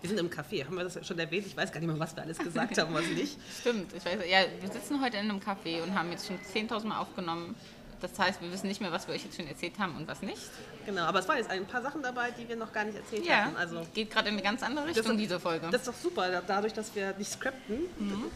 Wir 0.02 0.10
sind 0.10 0.20
im 0.20 0.30
Café, 0.30 0.66
haben 0.66 0.76
wir 0.78 0.84
das 0.84 1.06
schon 1.08 1.18
erwähnt? 1.20 1.46
Ich 1.48 1.58
weiß 1.58 1.72
gar 1.72 1.80
nicht 1.80 1.88
mehr, 1.90 2.00
was 2.00 2.16
wir 2.16 2.24
alles 2.24 2.38
gesagt 2.38 2.78
haben, 2.78 2.94
was 2.94 3.06
nicht. 3.08 3.38
Stimmt, 3.62 3.92
ich 3.94 4.06
weiß, 4.06 4.20
ja, 4.30 4.40
wir 4.62 4.72
sitzen 4.72 5.02
heute 5.02 5.18
in 5.18 5.30
einem 5.30 5.40
Café 5.40 5.82
und 5.84 5.94
haben 5.98 6.12
jetzt 6.12 6.28
schon 6.28 6.38
10.000 6.38 6.86
Mal 6.86 7.00
aufgenommen. 7.00 7.56
Das 8.02 8.20
heißt, 8.20 8.42
wir 8.42 8.52
wissen 8.52 8.68
nicht 8.68 8.82
mehr, 8.82 8.92
was 8.92 9.08
wir 9.08 9.16
euch 9.16 9.24
jetzt 9.24 9.38
schon 9.38 9.48
erzählt 9.48 9.80
haben 9.80 9.96
und 9.96 10.08
was 10.08 10.22
nicht. 10.22 10.38
Genau, 10.86 11.04
aber 11.04 11.20
es 11.20 11.28
waren 11.28 11.38
jetzt 11.38 11.50
ein 11.50 11.66
paar 11.66 11.82
Sachen 11.82 12.04
dabei, 12.04 12.30
die 12.32 12.48
wir 12.48 12.56
noch 12.58 12.72
gar 12.72 12.84
nicht 12.84 12.98
erzählt 12.98 13.26
Ja, 13.26 13.46
hatten. 13.46 13.56
Also, 13.56 13.82
geht 13.94 14.12
gerade 14.12 14.28
in 14.28 14.34
eine 14.36 14.44
ganz 14.44 14.62
andere 14.62 14.86
Das 14.88 14.98
Richtung, 14.98 15.14
ist- 15.16 15.22
diese 15.22 15.40
Folge. 15.40 15.68
das 15.72 15.82
ist 15.82 15.88
doch 15.88 15.94
super. 15.96 16.30
Da- 16.30 16.42
Dadurch, 16.46 16.74
dass 16.74 16.94
wir 16.94 17.16
nicht 17.18 17.32
skripten, 17.32 17.80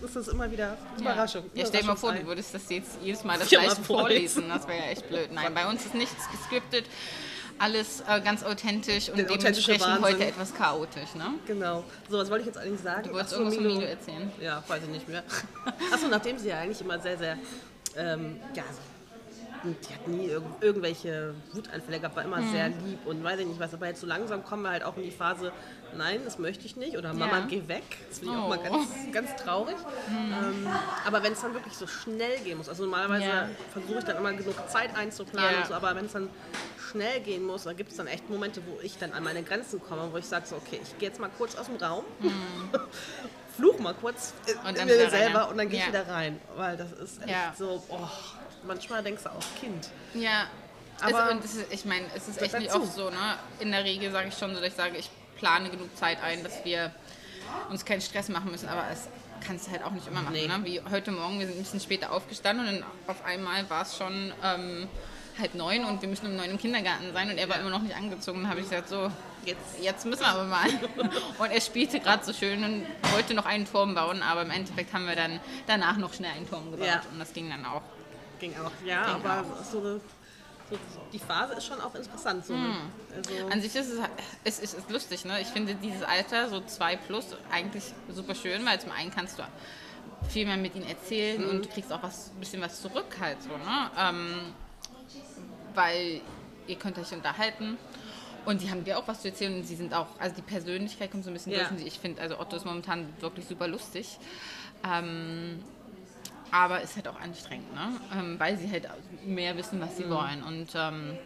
ist 0.03 0.15
es 0.15 0.27
immer 0.29 0.50
wieder 0.50 0.77
Überraschung. 0.98 1.44
Mhm. 1.44 1.50
Ja, 1.60 1.65
stell 1.68 1.82
dir 1.82 1.88
mal 1.88 1.96
vor, 1.98 2.13
du 2.13 2.25
würdest 2.25 2.53
das 2.53 2.68
jetzt 2.70 2.98
jedes 3.03 3.24
Mal 3.25 3.38
das 3.38 3.51
Ja, 3.51 3.60
gleiche 3.60 3.82
vorlesen. 3.84 4.44
vorlesen. 4.44 4.50
Das 4.50 4.68
wäre 4.68 4.77
ja 4.79 4.86
echt 4.91 5.08
blöd. 5.08 5.29
Nein, 5.34 5.53
bei 5.53 5.68
uns 5.70 5.86
ist 5.86 5.94
nichts 5.94 6.29
gescriptet. 6.32 6.86
Alles 7.60 8.01
äh, 8.08 8.22
ganz 8.22 8.44
authentisch 8.44 9.10
und 9.10 9.20
authentische 9.30 9.68
dementsprechend 9.74 9.82
Wahnsinn. 9.82 10.04
heute 10.04 10.25
etwas 10.25 10.54
chaotisch. 10.56 11.16
Ne? 11.16 11.25
Genau. 11.46 11.84
So, 12.10 12.18
was 12.18 12.30
wollte 12.30 12.42
ich 12.42 12.48
jetzt 12.48 12.58
eigentlich 12.58 12.80
sagen? 12.80 13.04
Du 13.08 13.13
wolltest 13.13 13.34
irgendwas 13.34 13.56
von 13.56 13.63
Milo. 13.63 13.75
Milo 13.80 13.88
erzählen. 13.89 14.32
Ja, 14.42 14.63
weiß 14.68 14.84
ich 14.84 14.89
nicht 14.89 15.08
mehr. 15.08 15.24
Achso, 15.92 16.08
nachdem 16.08 16.38
sie 16.38 16.50
ja 16.50 16.60
eigentlich 16.60 16.82
immer 16.82 17.00
sehr, 17.00 17.18
sehr, 17.18 17.38
ähm, 17.98 18.38
ja, 18.56 18.63
die 19.63 19.94
hat 19.94 20.08
nie 20.08 20.28
irg 20.28 20.44
irgendwelche 20.62 21.34
Wutanfälle 21.51 22.00
gehabt, 22.00 22.16
war 22.16 22.24
immer 22.24 22.38
Mhm. 22.39 22.51
sehr 22.51 22.70
lieb 22.70 23.06
und 23.06 23.24
weiß 23.24 23.39
ich 23.42 23.48
nicht 23.48 23.60
was. 23.60 23.74
Aber 23.74 23.88
jetzt 23.88 24.00
so 24.01 24.08
langsam 24.08 24.44
kommen 24.44 24.63
wir 24.63 24.70
halt 24.70 24.84
auch 24.84 24.96
in 24.98 25.04
die 25.04 25.12
Phase, 25.12 25.51
nein, 25.98 26.22
das 26.24 26.38
möchte 26.39 26.66
ich 26.66 26.75
nicht 26.78 26.98
oder 26.98 27.13
Mama, 27.13 27.39
Ja. 27.39 27.46
geh 27.48 27.68
weg. 27.68 27.84
Das 28.08 28.20
finde 28.20 28.36
ich 28.36 28.39
auch 28.39 28.48
mal 28.48 28.60
Oh. 28.60 28.72
ganz, 28.72 28.88
ganz 29.12 29.36
traurig. 29.44 29.75
Ähm, 30.10 30.68
aber 31.06 31.24
wenn 31.24 31.34
es 31.34 31.42
dann 31.42 31.54
wirklich 31.54 31.74
so 31.75 31.88
schnell 31.88 32.39
gehen 32.39 32.58
muss, 32.58 32.70
also 32.70 32.84
normalerweise 32.84 33.25
Ja. 33.25 33.50
versuche 33.74 34.00
ich 34.00 34.04
dann 34.06 34.18
immer 34.18 34.32
genug 34.34 34.56
Zeit 34.70 34.96
einzuplanen, 34.96 35.51
Ja. 35.51 35.58
und 35.62 35.68
so, 35.68 35.74
aber 35.74 35.96
wenn 35.96 36.06
es 36.06 36.13
dann 36.13 36.30
schnell 36.89 37.20
gehen 37.20 37.46
muss, 37.46 37.63
dann 37.66 37.75
gibt 37.75 37.92
es 37.92 37.98
dann 37.98 38.08
echt 38.08 38.30
Momente, 38.30 38.62
wo 38.66 38.80
ich 38.82 38.98
dann 38.98 39.12
an 39.13 39.24
meine 39.24 39.44
Grenzen 39.44 39.82
komme, 39.84 40.10
wo 40.12 40.18
ich 40.18 40.25
sage 40.25 40.46
so, 40.48 40.56
okay, 40.56 40.80
ich 40.82 40.98
gehe 40.98 41.10
jetzt 41.10 41.20
mal 41.20 41.30
kurz 41.38 41.56
aus 41.56 41.66
dem 41.68 41.75
Raum, 41.75 42.04
fluch 43.56 43.78
mal 43.80 43.94
kurz 43.94 44.34
in, 44.48 44.54
Mhm. 44.54 44.68
Und 44.70 44.78
in 44.78 44.86
mir 44.86 44.94
wieder 44.94 45.04
rein, 45.04 45.10
selber 45.12 45.39
ja. 45.39 45.46
und 45.46 45.58
dann 45.58 45.70
gehe 45.70 45.80
ich 45.82 45.88
wieder 45.88 46.08
rein, 46.08 46.39
weil 46.56 46.78
das 46.78 46.92
ist 46.94 47.22
echt 47.24 47.58
so, 47.58 47.84
oh, 47.89 48.08
manchmal 48.66 49.04
denkst 49.04 49.24
du 49.24 49.30
auch 49.30 49.44
Kind. 49.60 49.89
Ja, 50.13 50.48
Aber- 51.01 51.18
also, 51.24 51.32
und 51.36 51.44
es 51.46 51.56
ist, 51.56 51.74
ich 51.74 51.86
meine, 51.86 52.06
es 52.16 52.28
ist 52.28 52.42
echt 52.42 52.54
nicht 52.58 52.70
dazu. 52.70 52.82
oft 52.84 52.94
so. 52.94 53.10
Ne? 53.10 53.18
In 53.60 53.72
der 53.72 53.84
Regel 53.84 54.12
sage 54.12 54.30
ich 54.30 54.38
schon 54.38 54.54
so, 54.54 54.60
dass 54.62 54.70
ich 54.70 54.75
sage, 54.75 54.98
ich 54.98 55.10
plane 55.38 55.70
genug 55.70 55.96
Zeit 55.98 56.22
ein, 56.24 56.44
dass 56.44 56.63
wir 56.66 56.92
uns 57.70 57.86
keinen 57.86 58.01
Stress 58.01 58.30
machen 58.30 58.51
müssen, 58.51 58.68
aber 58.70 58.86
es 58.92 59.08
kannst 59.46 59.68
du 59.68 59.72
halt 59.72 59.84
auch 59.84 59.92
nicht 59.92 60.06
immer 60.08 60.22
machen. 60.22 60.34
Nee. 60.34 60.48
Ne? 60.48 60.60
Wie 60.63 60.82
heute 60.92 61.12
Morgen, 61.12 61.39
wir 61.39 61.48
sind 61.48 61.58
ein 61.58 61.63
bisschen 61.63 61.80
später 61.80 62.12
aufgestanden 62.12 62.68
und 62.68 62.74
dann 62.82 62.86
auf 63.08 63.24
einmal 63.25 63.68
war 63.70 63.84
es 63.84 63.96
schon 63.98 64.34
ähm, 64.44 64.88
halb 65.39 65.56
neun 65.56 65.86
und 65.86 66.01
wir 66.01 66.10
müssen 66.10 66.25
um 66.28 66.36
neun 66.36 66.50
im 66.51 66.58
Kindergarten 66.58 67.13
sein 67.13 67.30
und 67.30 67.38
er 67.38 67.48
war 67.48 67.58
immer 67.60 67.70
noch 67.70 67.82
nicht 67.82 67.96
angezogen. 67.96 68.42
Dann 68.42 68.50
habe 68.51 68.60
ich 68.62 68.70
gesagt, 68.70 68.89
so, 68.89 69.10
Jetzt, 69.46 69.82
jetzt 69.82 70.06
müssen 70.06 70.20
wir 70.20 70.28
aber 70.28 70.44
mal. 70.44 70.68
Und 71.39 71.50
er 71.50 71.62
spielte 71.62 72.01
gerade 72.01 72.25
so 72.25 72.34
schön 72.34 72.62
und 72.62 72.86
wollte 73.13 73.34
noch 73.34 73.46
einen 73.46 73.66
Turm 73.66 73.96
bauen, 73.96 74.22
aber 74.22 74.42
im 74.42 74.51
Endeffekt 74.51 74.94
haben 74.94 75.08
wir 75.08 75.16
dann 75.16 75.39
danach 75.66 75.96
noch 75.96 76.13
schnell 76.13 76.32
einen 76.32 76.48
Turm 76.48 76.70
gebaut 76.72 76.86
Ja. 76.86 77.01
und 77.10 77.20
das 77.20 77.32
ging 77.32 77.50
dann 77.50 77.66
auch. 77.66 77.82
Ging 78.39 78.53
auch, 78.58 78.72
ja, 78.86 79.05
Ging 79.05 79.25
aber 79.25 79.46
so 79.69 79.79
eine 79.79 80.01
die 81.12 81.19
Phase 81.19 81.53
ist 81.53 81.65
schon 81.65 81.81
auch 81.81 81.96
interessant. 81.96 82.46
So, 82.46 82.53
ne? 82.53 82.75
also, 83.15 83.48
An 83.48 83.62
sich 83.62 83.75
ist 83.75 83.89
es, 83.89 84.00
es, 84.43 84.60
ist, 84.60 84.74
ist 84.75 84.89
lustig, 84.91 85.25
ne? 85.25 85.41
Ich 85.41 85.48
finde 85.48 85.75
dieses 85.75 86.03
Alter, 86.03 86.50
so 86.50 86.62
2 86.62 86.96
plus, 86.98 87.36
eigentlich 87.51 87.86
super 88.10 88.36
schön, 88.36 88.65
weil 88.65 88.79
zum 88.79 88.91
einen 88.91 89.12
kannst 89.12 89.39
du 89.39 89.43
viel 90.29 90.46
mehr 90.46 90.58
mit 90.58 90.75
ihnen 90.75 90.88
erzählen 90.88 91.43
und 91.50 91.65
du 91.65 91.69
kriegst 91.69 91.91
auch 91.91 92.03
was, 92.03 92.29
ein 92.29 92.39
bisschen 92.39 92.62
was 92.62 92.81
zurück 92.81 93.17
halt 93.19 93.41
so, 93.41 93.50
ne? 93.50 93.91
Ähm, 93.98 94.53
weil 95.74 96.22
ihr 96.67 96.75
könnt 96.75 96.98
euch 97.00 97.12
unterhalten. 97.13 97.77
Und 98.46 98.62
die 98.62 98.72
haben 98.72 98.84
dir 98.84 98.98
auch 98.98 99.08
was 99.08 99.22
zu 99.22 99.27
erzählen 99.27 99.55
und 99.55 99.63
sie 99.63 99.75
sind 99.75 99.93
auch, 99.93 100.08
also 100.17 100.36
die 100.36 100.41
Persönlichkeit 100.41 101.12
kommt 101.12 101.24
so 101.24 101.29
ein 101.29 101.34
bisschen 101.34 101.51
Ja. 101.51 101.60
durch. 101.60 101.72
Und 101.72 101.86
ich 101.86 102.00
finde, 102.00 102.22
also 102.22 102.39
Otto 102.39 102.55
ist 102.55 102.65
momentan 102.65 103.08
wirklich 103.19 103.46
super 103.46 103.67
lustig. 103.67 104.17
Ähm, 104.84 105.62
aber 106.51 106.82
ist 106.82 106.96
halt 106.96 107.08
auch 107.08 107.20
anstrengend, 107.20 107.74
ne? 107.74 107.91
Ähm, 108.18 108.39
weil 108.39 108.58
sie 108.58 108.70
halt 108.72 108.88
mehr 109.25 109.56
wissen, 109.58 109.79
was 109.82 109.98
sie 109.98 110.03
Mhm. 110.06 110.10
wollen. 110.10 110.44
Und 110.44 110.68
ähm, 110.75 111.18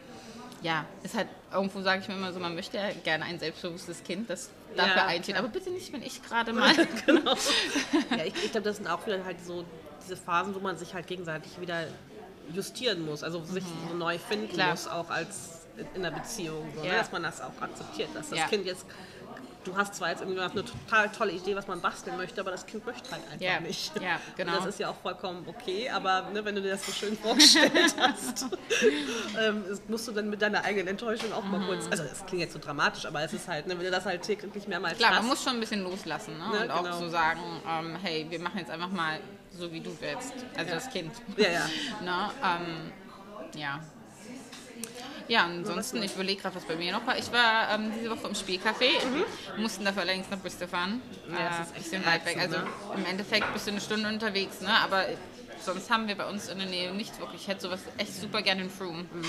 ja, 0.61 0.85
ist 1.03 1.15
halt 1.15 1.27
irgendwo, 1.51 1.81
sage 1.81 2.01
ich 2.01 2.07
mir 2.07 2.15
immer 2.15 2.31
so, 2.33 2.39
man 2.39 2.55
möchte 2.55 2.77
ja 2.77 2.91
gerne 3.03 3.25
ein 3.25 3.39
selbstbewusstes 3.39 4.03
Kind, 4.03 4.29
das 4.29 4.49
dafür 4.75 4.95
Ja, 4.95 5.05
einsteht. 5.07 5.35
klar. 5.35 5.43
Aber 5.45 5.53
bitte 5.53 5.69
nicht, 5.71 5.91
wenn 5.93 6.01
ich 6.03 6.21
gerade 6.23 6.53
mal. 6.53 6.73
genau. 7.05 7.33
ja, 8.11 8.25
ich, 8.25 8.33
ich 8.45 8.51
glaube, 8.51 8.61
das 8.61 8.77
sind 8.77 8.87
auch 8.87 9.05
wieder 9.05 9.23
halt 9.25 9.43
so 9.45 9.65
diese 10.03 10.15
Phasen, 10.17 10.53
wo 10.55 10.59
man 10.59 10.77
sich 10.77 10.93
halt 10.93 11.07
gegenseitig 11.07 11.59
wieder 11.59 11.87
justieren 12.53 13.05
muss, 13.05 13.23
also 13.23 13.43
sich 13.45 13.63
so 13.89 13.95
neu 13.95 14.17
finden 14.17 14.47
Mhm. 14.47 14.51
Klar. 14.51 14.71
muss, 14.71 14.87
auch 14.87 15.09
als 15.09 15.59
in 15.95 16.03
der 16.03 16.11
Beziehung, 16.11 16.65
so, 16.75 16.81
ne? 16.81 16.87
Ja. 16.89 16.97
dass 16.97 17.11
man 17.11 17.23
das 17.23 17.41
auch 17.41 17.59
akzeptiert, 17.61 18.09
dass 18.13 18.29
das. 18.29 18.47
Kind 18.49 18.65
jetzt, 18.65 18.85
du 19.63 19.75
hast 19.77 19.95
zwar 19.95 20.09
jetzt 20.09 20.21
irgendwie 20.21 20.39
eine 20.39 20.63
total 20.65 21.09
tolle 21.09 21.31
Idee, 21.31 21.55
was 21.55 21.67
man 21.67 21.79
basteln 21.81 22.17
möchte, 22.17 22.41
aber 22.41 22.51
das 22.51 22.65
Kind 22.65 22.85
möchte 22.85 23.09
halt 23.11 23.21
einfach 23.31 23.39
Ja. 23.45 23.59
nicht. 23.59 23.99
Ja, 24.01 24.19
genau. 24.35 24.51
Und 24.53 24.57
das 24.59 24.65
ist 24.67 24.79
ja 24.79 24.89
auch 24.89 24.95
vollkommen 25.01 25.43
okay, 25.47 25.89
aber 25.89 26.29
ne, 26.31 26.43
wenn 26.43 26.55
du 26.55 26.61
dir 26.61 26.71
das 26.71 26.85
so 26.85 26.91
schön 26.91 27.17
vorgestellt 27.17 27.95
hast, 27.99 28.45
ähm, 29.39 29.63
musst 29.87 30.07
du 30.07 30.11
dann 30.11 30.29
mit 30.29 30.41
deiner 30.41 30.63
eigenen 30.63 30.87
Enttäuschung 30.89 31.31
auch 31.33 31.43
mal 31.43 31.59
Mhm. 31.59 31.65
kurz, 31.67 31.85
also 31.89 32.03
das 32.03 32.25
klingt 32.25 32.41
jetzt 32.43 32.53
so 32.53 32.59
dramatisch, 32.59 33.05
aber 33.05 33.21
es 33.23 33.33
ist 33.33 33.47
halt, 33.47 33.67
ne, 33.67 33.77
wenn 33.77 33.85
du 33.85 33.91
das 33.91 34.05
halt 34.05 34.21
täglich 34.23 34.67
mehrmals 34.67 34.97
Klar, 34.97 35.11
hast, 35.11 35.19
man 35.19 35.27
muss 35.27 35.43
schon 35.43 35.53
ein 35.53 35.59
bisschen 35.59 35.83
loslassen 35.83 36.37
ne? 36.37 36.45
Ja, 36.55 36.61
und 36.63 36.71
auch 36.71 36.83
genau. 36.83 36.99
so 36.99 37.09
sagen, 37.09 37.39
ähm, 37.67 37.95
hey, 38.01 38.25
wir 38.29 38.39
machen 38.39 38.59
jetzt 38.59 38.71
einfach 38.71 38.89
mal 38.89 39.19
so, 39.57 39.71
wie 39.71 39.79
du 39.81 39.95
willst. 39.99 40.33
Also 40.57 40.69
Ja. 40.69 40.75
das 40.75 40.89
Kind. 40.89 41.11
Ja, 41.37 41.49
ja. 41.49 41.65
ne? 42.01 42.31
ähm, 42.43 42.91
ja. 43.59 43.79
Ja, 45.27 45.45
ansonsten, 45.45 46.01
ich 46.03 46.13
überlege 46.13 46.41
gerade, 46.41 46.55
was 46.55 46.65
bei 46.65 46.75
mir 46.75 46.91
noch 46.91 47.05
war. 47.05 47.17
Ich 47.17 47.31
war 47.31 47.73
ähm, 47.73 47.91
diese 47.97 48.09
Woche 48.09 48.27
im 48.27 48.33
Spielcafé. 48.33 48.89
Wir 49.55 49.61
mussten 49.61 49.85
dafür 49.85 50.01
allerdings 50.03 50.29
nach 50.29 50.39
Bristol 50.39 50.67
fahren. 50.67 51.01
Mhm. 51.27 51.33
Ja, 51.33 51.49
das 51.49 51.57
äh, 51.57 51.61
ist 51.61 51.69
echt 51.69 51.83
bisschen 51.83 52.05
weit 52.05 52.25
weg. 52.25 52.37
Also 52.39 52.57
ne? 52.57 52.67
im 52.97 53.05
Endeffekt 53.05 53.53
bist 53.53 53.67
du 53.67 53.71
eine 53.71 53.81
Stunde 53.81 54.09
unterwegs, 54.09 54.61
ne? 54.61 54.69
aber 54.69 55.05
sonst 55.63 55.89
haben 55.89 56.07
wir 56.07 56.15
bei 56.15 56.27
uns 56.27 56.49
in 56.49 56.59
der 56.59 56.67
Nähe 56.67 56.93
nicht 56.93 57.17
wirklich. 57.19 57.41
Ich 57.41 57.47
hätte 57.47 57.61
sowas 57.61 57.79
echt 57.97 58.13
super 58.13 58.41
gerne 58.41 58.63
in 58.63 58.69
Froome. 58.69 59.03
Mhm. 59.03 59.25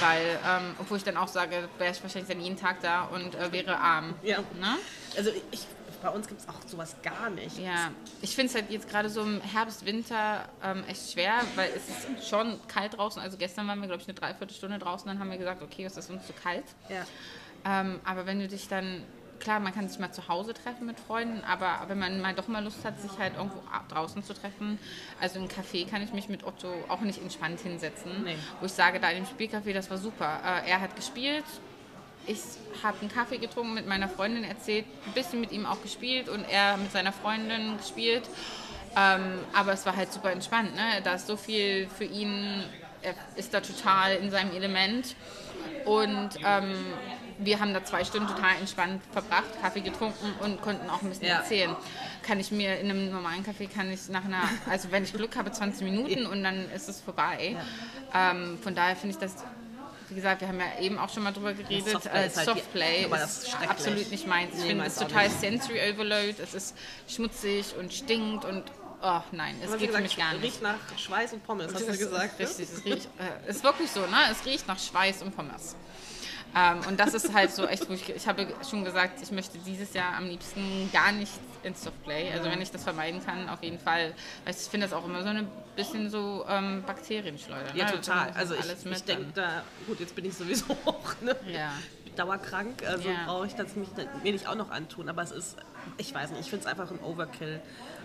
Weil, 0.00 0.38
ähm, 0.46 0.74
obwohl 0.78 0.96
ich 0.96 1.04
dann 1.04 1.16
auch 1.16 1.28
sage, 1.28 1.68
wäre 1.78 1.92
ich 1.92 2.02
wahrscheinlich 2.02 2.28
dann 2.28 2.40
jeden 2.40 2.58
Tag 2.58 2.80
da 2.82 3.04
und 3.04 3.34
äh, 3.34 3.52
wäre 3.52 3.78
arm. 3.78 4.14
Ja. 4.22 4.38
Ne? 4.38 4.76
Also 5.16 5.30
ich, 5.50 5.66
bei 6.02 6.08
uns 6.10 6.28
gibt 6.28 6.40
es 6.40 6.48
auch 6.48 6.54
sowas 6.66 6.96
gar 7.02 7.30
nicht. 7.30 7.58
Ja, 7.58 7.90
ich 8.22 8.34
finde 8.34 8.50
es 8.50 8.54
halt 8.54 8.70
jetzt 8.70 8.88
gerade 8.88 9.08
so 9.10 9.22
im 9.22 9.40
Herbst, 9.40 9.84
Winter 9.86 10.48
ähm, 10.62 10.84
echt 10.88 11.12
schwer, 11.12 11.40
weil 11.56 11.70
es 11.76 11.88
ist 11.88 12.28
schon 12.28 12.58
kalt 12.68 12.96
draußen. 12.96 13.20
Also 13.20 13.36
gestern 13.36 13.66
waren 13.68 13.80
wir, 13.80 13.86
glaube 13.88 14.02
ich, 14.02 14.08
eine 14.08 14.14
Dreiviertelstunde 14.18 14.78
draußen, 14.78 15.06
dann 15.08 15.18
haben 15.18 15.30
wir 15.30 15.38
gesagt, 15.38 15.62
okay, 15.62 15.84
es 15.84 15.96
ist 15.96 16.10
uns 16.10 16.26
zu 16.26 16.32
kalt. 16.32 16.64
Ja. 16.88 17.04
Ähm, 17.64 18.00
aber 18.04 18.26
wenn 18.26 18.38
du 18.38 18.46
dich 18.48 18.68
dann, 18.68 19.02
klar, 19.40 19.58
man 19.60 19.74
kann 19.74 19.88
sich 19.88 19.98
mal 19.98 20.12
zu 20.12 20.28
Hause 20.28 20.54
treffen 20.54 20.86
mit 20.86 20.98
Freunden, 21.00 21.42
aber 21.44 21.88
wenn 21.88 21.98
man 21.98 22.20
mal 22.20 22.34
doch 22.34 22.48
mal 22.48 22.62
Lust 22.62 22.84
hat, 22.84 23.00
sich 23.00 23.10
halt 23.18 23.36
irgendwo 23.36 23.60
draußen 23.88 24.22
zu 24.22 24.34
treffen, 24.34 24.78
also 25.20 25.38
im 25.40 25.48
Café 25.48 25.88
kann 25.88 26.02
ich 26.02 26.12
mich 26.12 26.28
mit 26.28 26.44
Otto 26.44 26.68
auch 26.88 27.00
nicht 27.00 27.20
entspannt 27.20 27.60
hinsetzen, 27.60 28.24
Nee. 28.24 28.36
wo 28.60 28.66
ich 28.66 28.72
sage, 28.72 29.00
da 29.00 29.10
im 29.10 29.24
Spielcafé, 29.26 29.72
das 29.72 29.90
war 29.90 29.98
super. 29.98 30.40
Äh, 30.44 30.70
er 30.70 30.80
hat 30.80 30.94
gespielt, 30.96 31.44
ich 32.28 32.38
habe 32.82 32.98
einen 33.00 33.10
Kaffee 33.10 33.38
getrunken, 33.38 33.74
mit 33.74 33.86
meiner 33.88 34.08
Freundin 34.08 34.44
erzählt, 34.44 34.84
ein 35.06 35.12
bisschen 35.12 35.40
mit 35.40 35.50
ihm 35.50 35.66
auch 35.66 35.82
gespielt 35.82 36.28
und 36.28 36.44
er 36.48 36.76
mit 36.76 36.92
seiner 36.92 37.12
Freundin 37.12 37.76
gespielt. 37.78 38.22
Ähm, 38.96 39.38
aber 39.52 39.72
es 39.72 39.84
war 39.86 39.96
halt 39.96 40.12
super 40.12 40.30
entspannt. 40.30 40.74
Ne? 40.74 41.00
Da 41.02 41.14
ist 41.14 41.26
so 41.26 41.36
viel 41.36 41.88
für 41.88 42.04
ihn, 42.04 42.62
er 43.02 43.14
ist 43.36 43.52
da 43.54 43.60
total 43.60 44.16
in 44.16 44.30
seinem 44.30 44.54
Element. 44.54 45.16
Und 45.84 46.30
ähm, 46.44 46.74
wir 47.38 47.60
haben 47.60 47.72
da 47.72 47.84
zwei 47.84 48.04
Stunden 48.04 48.28
total 48.28 48.56
entspannt 48.58 49.00
verbracht, 49.12 49.60
Kaffee 49.62 49.80
getrunken 49.80 50.32
und 50.40 50.60
konnten 50.60 50.88
auch 50.90 51.02
ein 51.02 51.08
bisschen 51.08 51.28
Ja. 51.28 51.36
erzählen. 51.36 51.74
Kann 52.22 52.40
ich 52.40 52.50
mir 52.50 52.78
in 52.78 52.90
einem 52.90 53.10
normalen 53.10 53.44
Café, 53.44 53.68
kann 53.72 53.90
ich 53.90 54.08
nach 54.08 54.24
einer, 54.24 54.42
also 54.68 54.90
wenn 54.90 55.04
ich 55.04 55.12
Glück 55.12 55.36
habe, 55.36 55.50
20 55.50 55.82
Minuten 55.82 56.26
und 56.30 56.42
dann 56.42 56.70
ist 56.72 56.88
es 56.88 57.00
vorbei. 57.00 57.56
Ähm, 58.14 58.58
von 58.62 58.74
daher 58.74 58.96
finde 58.96 59.14
ich 59.14 59.20
das, 59.20 59.36
wie 60.08 60.14
gesagt, 60.14 60.40
wir 60.40 60.48
haben 60.48 60.58
ja 60.60 60.80
eben 60.80 60.98
auch 60.98 61.08
schon 61.12 61.22
mal 61.22 61.32
drüber 61.32 61.52
geredet, 61.52 61.90
Softplay 61.92 62.22
äh, 62.22 62.26
ist 62.26 62.36
halt 62.36 62.48
die- 62.48 62.52
Softplay 62.52 63.04
aber 63.04 63.18
das 63.18 63.42
ist 63.44 63.54
absolut 63.68 64.10
nicht 64.10 64.26
meins. 64.26 64.54
Ich 64.54 64.62
Nee, 64.62 64.68
finde 64.68 64.84
es 64.86 64.94
total. 64.96 65.28
Sensory 65.30 65.80
Overload, 65.92 66.34
es 66.42 66.54
ist 66.54 66.74
schmutzig 67.08 67.74
und 67.78 67.92
stinkt 67.92 68.44
und 68.44 68.64
oh 69.02 69.20
nein, 69.32 69.56
es 69.62 69.70
geht 69.72 69.80
wie 69.80 69.84
für 69.84 69.86
gesagt, 69.88 70.02
mich 70.04 70.16
gar 70.16 70.32
nicht. 70.32 70.42
riecht 70.44 70.62
nach 70.62 70.76
Schweiß 70.96 71.32
und 71.34 71.44
Pommes, 71.46 71.72
hast 71.74 71.88
du 71.88 71.96
gesagt. 71.98 72.38
Ne? 72.40 72.46
richtig, 72.46 72.68
es 72.72 72.84
riecht, 72.84 73.08
äh, 73.46 73.50
ist 73.50 73.62
wirklich 73.62 73.90
so, 73.90 74.00
ne? 74.00 74.16
Es 74.30 74.44
riecht 74.46 74.66
nach 74.66 74.78
Schweiß 74.78 75.22
und 75.22 75.36
Pommes. 75.36 75.76
Ähm, 76.56 76.80
und 76.88 76.98
das 76.98 77.14
ist 77.14 77.32
halt 77.32 77.50
so 77.50 77.66
echt, 77.66 77.88
wo 77.88 77.92
ich, 77.94 78.08
ich 78.08 78.26
habe 78.26 78.46
schon 78.68 78.84
gesagt, 78.84 79.22
ich 79.22 79.30
möchte 79.30 79.58
dieses 79.58 79.92
Jahr 79.94 80.14
am 80.14 80.26
liebsten 80.26 80.90
gar 80.92 81.12
nicht 81.12 81.32
ins 81.62 81.82
Softplay. 81.82 82.30
Also 82.32 82.44
wenn 82.50 82.60
ich 82.60 82.70
das 82.70 82.84
vermeiden 82.84 83.24
kann, 83.24 83.48
auf 83.48 83.62
jeden 83.62 83.78
Fall. 83.78 84.14
Weil 84.44 84.54
ich 84.54 84.60
finde 84.62 84.86
das 84.86 84.92
auch 84.92 85.04
immer 85.04 85.22
so 85.22 85.28
ein 85.28 85.48
bisschen 85.76 86.10
so 86.10 86.44
ähm, 86.48 86.82
Bakterienschleuder. 86.86 87.74
Ja, 87.74 87.86
ne? 87.86 87.92
total. 87.92 88.28
Das 88.28 88.50
ist 88.50 88.52
Also 88.52 88.54
ich, 88.88 88.92
ich 88.92 89.04
denke 89.04 89.26
da, 89.34 89.62
gut, 89.86 90.00
jetzt 90.00 90.14
bin 90.14 90.24
ich 90.24 90.34
sowieso 90.34 90.72
auch 90.84 91.20
ne, 91.20 91.36
Ja. 91.52 91.72
dauerkrank, 92.16 92.82
also 92.86 93.08
Ja. 93.08 93.24
brauche 93.26 93.46
ich 93.46 93.54
das 93.54 93.76
mich, 93.76 93.88
mir 94.22 94.32
nicht 94.32 94.46
auch 94.46 94.56
noch 94.56 94.70
antun. 94.70 95.08
Aber 95.08 95.22
es 95.22 95.30
ist, 95.30 95.56
ich 95.96 96.14
weiß 96.14 96.30
nicht, 96.30 96.40
ich 96.40 96.50
finde 96.50 96.64
es 96.64 96.70
einfach 96.70 96.90
ein 96.90 97.00
Overkill. 97.00 97.60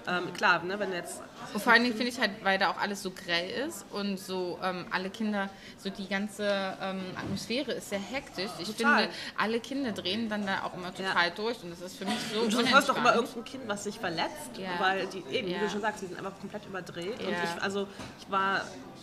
Ähm, 0.05 0.33
klar, 0.33 0.61
ne, 0.63 0.77
wenn 0.79 0.91
jetzt 0.91 1.21
Und 1.53 1.61
vor 1.63 1.71
allen 1.71 1.83
Dingen 1.83 1.95
finde 1.95 2.11
ich 2.11 2.19
halt, 2.19 2.31
weil 2.43 2.57
da 2.59 2.71
auch 2.71 2.77
alles 2.77 3.01
so 3.01 3.11
grell 3.11 3.49
ist 3.65 3.85
und 3.91 4.19
so 4.19 4.59
ähm, 4.61 4.85
alle 4.91 5.09
Kinder, 5.09 5.49
so 5.77 5.89
die 5.89 6.09
ganze 6.09 6.45
ähm, 6.81 7.05
Atmosphäre 7.15 7.71
ist 7.71 7.89
sehr 7.89 7.99
hektisch. 7.99 8.51
Ich 8.59 8.75
Total. 8.75 9.03
finde, 9.03 9.15
alle 9.37 9.61
Kinder 9.61 9.93
drehen 9.93 10.27
dann 10.27 10.45
da 10.45 10.63
auch 10.63 10.73
immer 10.73 10.93
total 10.93 11.31
durch 11.31 11.63
und 11.63 11.71
das 11.71 11.79
ist 11.79 11.95
für 11.97 12.03
mich 12.03 12.17
so 12.33 12.41
Und 12.41 12.51
du 12.51 12.67
hörst 12.69 12.89
doch 12.89 12.97
immer 12.97 13.15
irgendein 13.15 13.45
Kind, 13.45 13.63
was 13.67 13.85
sich 13.85 13.97
verletzt, 13.97 14.57
Ja. 14.57 14.71
weil 14.79 15.07
die 15.07 15.23
eben, 15.33 15.47
wie 15.47 15.53
Ja. 15.53 15.59
du 15.59 15.69
schon 15.69 15.79
sagst, 15.81 16.01
die 16.01 16.07
sind 16.07 16.17
einfach 16.17 16.37
komplett 16.37 16.65
überdreht. 16.65 17.21
Und 17.21 17.31
Ja. 17.31 17.37
ich, 17.55 17.61
also 17.63 17.87
ich 18.19 18.29
war, 18.29 18.59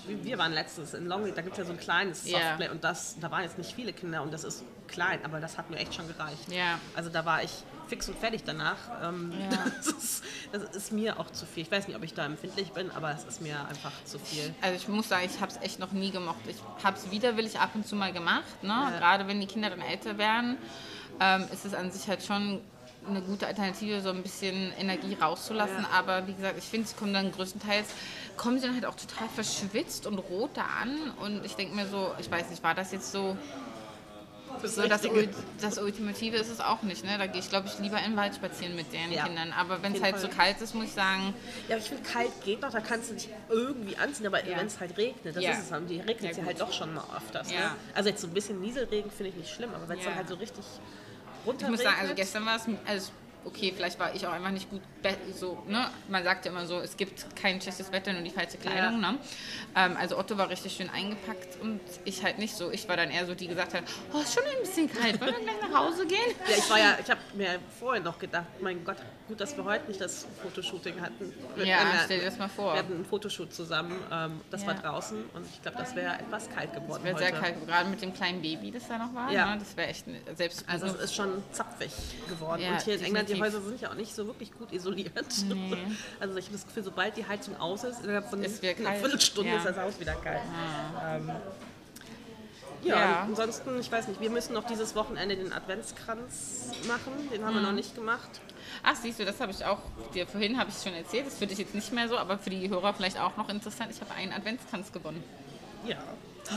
wir 0.06 0.36
waren 0.36 0.52
letztens 0.52 0.92
in 0.92 1.06
Longleat, 1.06 1.34
da 1.38 1.40
gibt 1.40 1.52
es 1.54 1.58
ja 1.60 1.64
so 1.64 1.72
ein 1.72 1.80
kleines 1.80 2.28
Ja. 2.28 2.40
Softplay 2.40 2.68
und 2.68 2.84
das, 2.84 3.16
da 3.18 3.30
waren 3.30 3.42
jetzt 3.44 3.56
nicht 3.56 3.72
viele 3.74 3.94
Kinder 3.94 4.20
und 4.22 4.34
das 4.34 4.44
ist 4.44 4.64
klein, 4.86 5.20
aber 5.24 5.40
das 5.40 5.56
hat 5.56 5.70
mir 5.70 5.78
echt 5.78 5.94
schon 5.94 6.08
gereicht. 6.08 6.52
Ja. 6.52 6.78
Also 6.94 7.08
da 7.08 7.24
war 7.24 7.42
ich 7.42 7.52
fix 7.90 8.08
und 8.08 8.18
fertig 8.18 8.42
danach. 8.46 8.76
Ähm, 9.02 9.32
Ja. 9.38 9.64
das, 9.76 9.88
ist, 9.88 10.24
das 10.52 10.62
ist 10.74 10.92
mir 10.92 11.18
auch 11.18 11.30
zu 11.30 11.44
viel. 11.44 11.64
Ich 11.64 11.70
weiß 11.70 11.88
nicht, 11.88 11.96
ob 11.96 12.02
ich 12.02 12.14
da 12.14 12.24
empfindlich 12.24 12.70
bin, 12.72 12.90
aber 12.92 13.10
es 13.10 13.24
ist 13.24 13.42
mir 13.42 13.58
einfach 13.68 13.92
zu 14.04 14.18
viel. 14.18 14.54
Also 14.62 14.76
ich 14.76 14.88
muss 14.88 15.08
sagen, 15.08 15.26
ich 15.26 15.40
habe 15.40 15.52
es 15.52 15.60
echt 15.60 15.78
noch 15.80 15.92
nie 15.92 16.10
gemocht. 16.10 16.40
Ich 16.48 16.56
habe 16.84 16.96
es 16.96 17.10
widerwillig 17.10 17.58
ab 17.58 17.70
und 17.74 17.86
zu 17.86 17.96
mal 17.96 18.12
gemacht. 18.12 18.62
Ne? 18.62 18.92
Gerade 18.98 19.26
wenn 19.26 19.40
die 19.40 19.46
Kinder 19.46 19.70
dann 19.70 19.82
älter 19.82 20.16
werden, 20.18 20.56
ähm, 21.20 21.46
ist 21.52 21.66
es 21.66 21.74
an 21.74 21.90
sich 21.90 22.08
halt 22.08 22.22
schon 22.22 22.60
eine 23.08 23.22
gute 23.22 23.46
Alternative, 23.46 24.00
so 24.02 24.10
ein 24.10 24.22
bisschen 24.22 24.72
Energie 24.78 25.14
rauszulassen. 25.14 25.82
Ja. 25.82 25.98
Aber 25.98 26.26
wie 26.26 26.34
gesagt, 26.34 26.58
ich 26.58 26.64
finde, 26.64 26.86
sie 26.86 26.94
kommen 26.94 27.14
dann 27.14 27.32
größtenteils, 27.32 27.88
kommen 28.36 28.58
sie 28.60 28.66
dann 28.66 28.74
halt 28.74 28.86
auch 28.86 28.94
total 28.94 29.28
verschwitzt 29.28 30.06
und 30.06 30.18
rot 30.18 30.50
da 30.54 30.64
an. 30.82 30.96
Und 31.22 31.44
ich 31.44 31.56
denke 31.56 31.74
mir 31.74 31.86
so, 31.86 32.12
ich 32.18 32.30
weiß 32.30 32.50
nicht, 32.50 32.62
war 32.62 32.74
das 32.74 32.92
jetzt 32.92 33.10
so, 33.10 33.36
so 34.62 34.86
das, 34.86 35.02
das 35.60 35.78
Ultimative 35.78 36.36
ist 36.36 36.48
es 36.50 36.60
auch 36.60 36.82
nicht. 36.82 37.04
Ne? 37.04 37.16
Da 37.18 37.26
gehe 37.26 37.40
ich, 37.40 37.48
glaube 37.48 37.66
ich, 37.68 37.78
lieber 37.78 37.98
in 37.98 38.12
den 38.12 38.16
Wald 38.16 38.34
spazieren 38.34 38.76
mit 38.76 38.92
den 38.92 39.12
Ja. 39.12 39.24
Kindern. 39.24 39.52
Aber 39.52 39.82
wenn 39.82 39.94
es 39.94 40.02
halt 40.02 40.16
Fall. 40.18 40.22
so 40.22 40.28
kalt 40.28 40.60
ist, 40.60 40.74
muss 40.74 40.84
ich 40.86 40.92
sagen, 40.92 41.34
Ja, 41.68 41.76
aber 41.76 41.82
ich 41.84 41.88
finde, 41.88 42.02
kalt 42.04 42.30
geht 42.44 42.60
noch, 42.62 42.70
da 42.70 42.80
kannst 42.80 43.10
du 43.10 43.14
dich 43.14 43.28
irgendwie 43.48 43.96
anziehen, 43.96 44.26
aber 44.26 44.44
Ja. 44.46 44.58
wenn 44.58 44.66
es 44.66 44.78
halt 44.80 44.96
regnet, 44.96 45.36
das 45.36 45.42
Ja. 45.42 45.52
ist 45.52 45.70
es, 45.70 45.86
die 45.88 46.00
regnet 46.00 46.36
Ja, 46.36 46.44
halt 46.44 46.60
doch 46.60 46.72
schon 46.72 46.94
mal 46.94 47.04
öfters. 47.16 47.48
Ne? 47.50 47.56
Also 47.94 48.08
jetzt 48.10 48.20
so 48.20 48.26
ein 48.26 48.34
bisschen 48.34 48.60
Nieselregen 48.60 49.10
finde 49.10 49.30
ich 49.30 49.36
nicht 49.36 49.50
schlimm, 49.54 49.70
aber 49.74 49.88
wenn 49.88 49.98
es 49.98 50.04
dann 50.04 50.14
halt 50.16 50.28
so 50.28 50.34
richtig 50.34 50.64
Ich 51.42 51.46
runter 51.46 51.70
muss 51.70 51.82
sagen, 51.82 51.96
also 52.00 52.14
gestern 52.14 52.44
war 52.46 52.56
es, 52.56 52.62
also 52.86 53.10
okay, 53.44 53.72
vielleicht 53.74 53.98
war 53.98 54.14
ich 54.14 54.26
auch 54.26 54.32
einfach 54.32 54.50
nicht 54.50 54.68
gut, 54.70 54.80
so, 55.34 55.62
ne? 55.66 55.88
Man 56.08 56.24
sagt 56.24 56.44
ja 56.44 56.50
immer 56.52 56.66
so, 56.66 56.78
es 56.80 56.96
gibt 56.96 57.34
kein 57.36 57.60
schlechtes 57.60 57.90
Wetter, 57.92 58.12
nur 58.12 58.22
die 58.22 58.30
falsche 58.30 58.58
Kleidung, 58.58 59.00
ne? 59.00 59.16
Ähm, 59.76 59.96
also 59.98 60.18
Otto 60.18 60.36
war 60.36 60.48
richtig 60.50 60.74
schön 60.74 60.90
eingepackt 60.90 61.60
und 61.62 61.80
ich 62.04 62.22
halt 62.22 62.38
nicht 62.38 62.54
so. 62.54 62.70
Ich 62.70 62.88
war 62.88 62.96
dann 62.96 63.10
eher 63.10 63.26
so, 63.26 63.34
die 63.34 63.46
gesagt 63.48 63.74
hat, 63.74 63.84
oh, 64.12 64.18
ist 64.20 64.34
schon 64.34 64.42
ein 64.44 64.60
bisschen 64.60 64.92
kalt, 64.92 65.20
wollen 65.20 65.34
wir 65.36 65.40
gleich 65.44 65.70
nach 65.70 65.78
Hause 65.86 66.06
gehen? 66.06 66.18
Ja, 66.48 66.56
ich 66.56 66.70
war 66.70 66.78
ja, 66.78 66.98
ich 67.02 67.10
habe 67.10 67.20
mir 67.34 67.58
vorher 67.78 68.02
noch 68.02 68.18
gedacht, 68.18 68.46
mein 68.60 68.84
Gott, 68.84 68.96
gut, 69.28 69.40
dass 69.40 69.56
wir 69.56 69.64
heute 69.64 69.86
nicht 69.88 70.00
das 70.00 70.26
Fotoshooting 70.42 71.00
hatten. 71.00 71.32
Wir- 71.56 71.64
Ja, 71.66 71.78
wir- 71.92 72.00
stell 72.04 72.18
dir 72.20 72.26
das 72.26 72.38
mal 72.38 72.48
vor. 72.48 72.74
Wir 72.74 72.80
hatten 72.80 73.00
ein 73.00 73.04
Fotoshoot 73.04 73.54
zusammen, 73.54 73.98
ähm, 74.12 74.40
das 74.50 74.62
Ja. 74.62 74.68
war 74.68 74.74
draußen 74.74 75.16
und 75.34 75.46
ich 75.46 75.62
glaube, 75.62 75.78
das 75.78 75.94
wäre 75.94 76.14
etwas 76.18 76.50
kalt 76.50 76.72
geworden 76.74 77.04
Wäre 77.04 77.14
heute. 77.16 77.24
sehr 77.26 77.32
kalt, 77.40 77.66
gerade 77.66 77.88
mit 77.88 78.02
dem 78.02 78.12
kleinen 78.12 78.42
Baby, 78.42 78.70
das 78.70 78.86
da 78.88 78.98
noch 78.98 79.14
war. 79.14 79.30
Ja. 79.32 79.54
Ne? 79.54 79.60
Das 79.60 79.76
wäre 79.76 79.88
echt, 79.88 80.06
ne- 80.06 80.20
selbst 80.34 80.64
Also 80.68 80.86
es 80.86 80.94
ist 80.94 81.14
schon 81.14 81.42
zapfig 81.52 81.90
geworden. 82.28 82.60
Ja, 82.62 82.72
und 82.72 82.82
hier 82.82 82.94
in 82.96 83.04
England, 83.04 83.29
die. 83.34 83.40
Häuser 83.42 83.60
sind 83.60 83.80
ja 83.80 83.90
auch 83.90 83.94
nicht 83.94 84.14
so 84.14 84.26
wirklich 84.26 84.52
gut 84.56 84.72
isoliert. 84.72 85.12
Also 86.20 86.36
ich 86.36 86.44
habe 86.46 86.52
das 86.56 86.66
Gefühl, 86.66 86.82
sobald 86.84 87.16
die 87.16 87.26
Heizung 87.26 87.56
aus 87.58 87.84
ist, 87.84 88.02
innerhalb 88.04 88.28
von 88.30 88.42
Ist 88.42 88.62
einer. 88.64 88.94
Viertelstunde 88.94 89.50
Ja. 89.50 89.56
ist 89.58 89.66
das 89.66 89.76
Haus 89.78 89.98
wieder 90.00 90.14
kalt. 90.14 90.40
Ähm, 91.04 91.30
Ja, 92.82 92.94
Ja. 92.98 93.20
ansonsten, 93.22 93.78
ich 93.78 93.92
weiß 93.92 94.08
nicht, 94.08 94.20
wir 94.22 94.30
müssen 94.30 94.54
noch 94.54 94.64
dieses 94.64 94.94
Wochenende 94.94 95.36
den 95.36 95.52
Adventskranz 95.52 96.70
machen. 96.88 97.12
Den 97.32 97.44
haben 97.44 97.54
wir 97.54 97.60
noch 97.60 97.72
nicht 97.72 97.94
gemacht. 97.94 98.40
Ach, 98.82 98.96
siehst 98.96 99.18
du, 99.18 99.24
das 99.26 99.38
habe 99.40 99.52
ich 99.52 99.64
auch, 99.64 99.78
dir 100.14 100.26
vorhin 100.26 100.58
habe 100.58 100.70
ich 100.70 100.82
schon 100.82 100.94
erzählt, 100.94 101.26
das 101.26 101.36
für 101.36 101.46
dich 101.46 101.58
jetzt 101.58 101.74
nicht 101.74 101.92
mehr 101.92 102.08
so, 102.08 102.16
aber 102.16 102.38
für 102.38 102.48
die 102.50 102.68
Hörer 102.70 102.94
vielleicht 102.94 103.18
auch 103.20 103.36
noch 103.36 103.48
interessant. 103.50 103.90
Ich 103.90 104.00
habe 104.00 104.12
einen 104.14 104.32
Adventskranz 104.32 104.92
gewonnen. 104.92 105.22
Ja. 105.86 105.98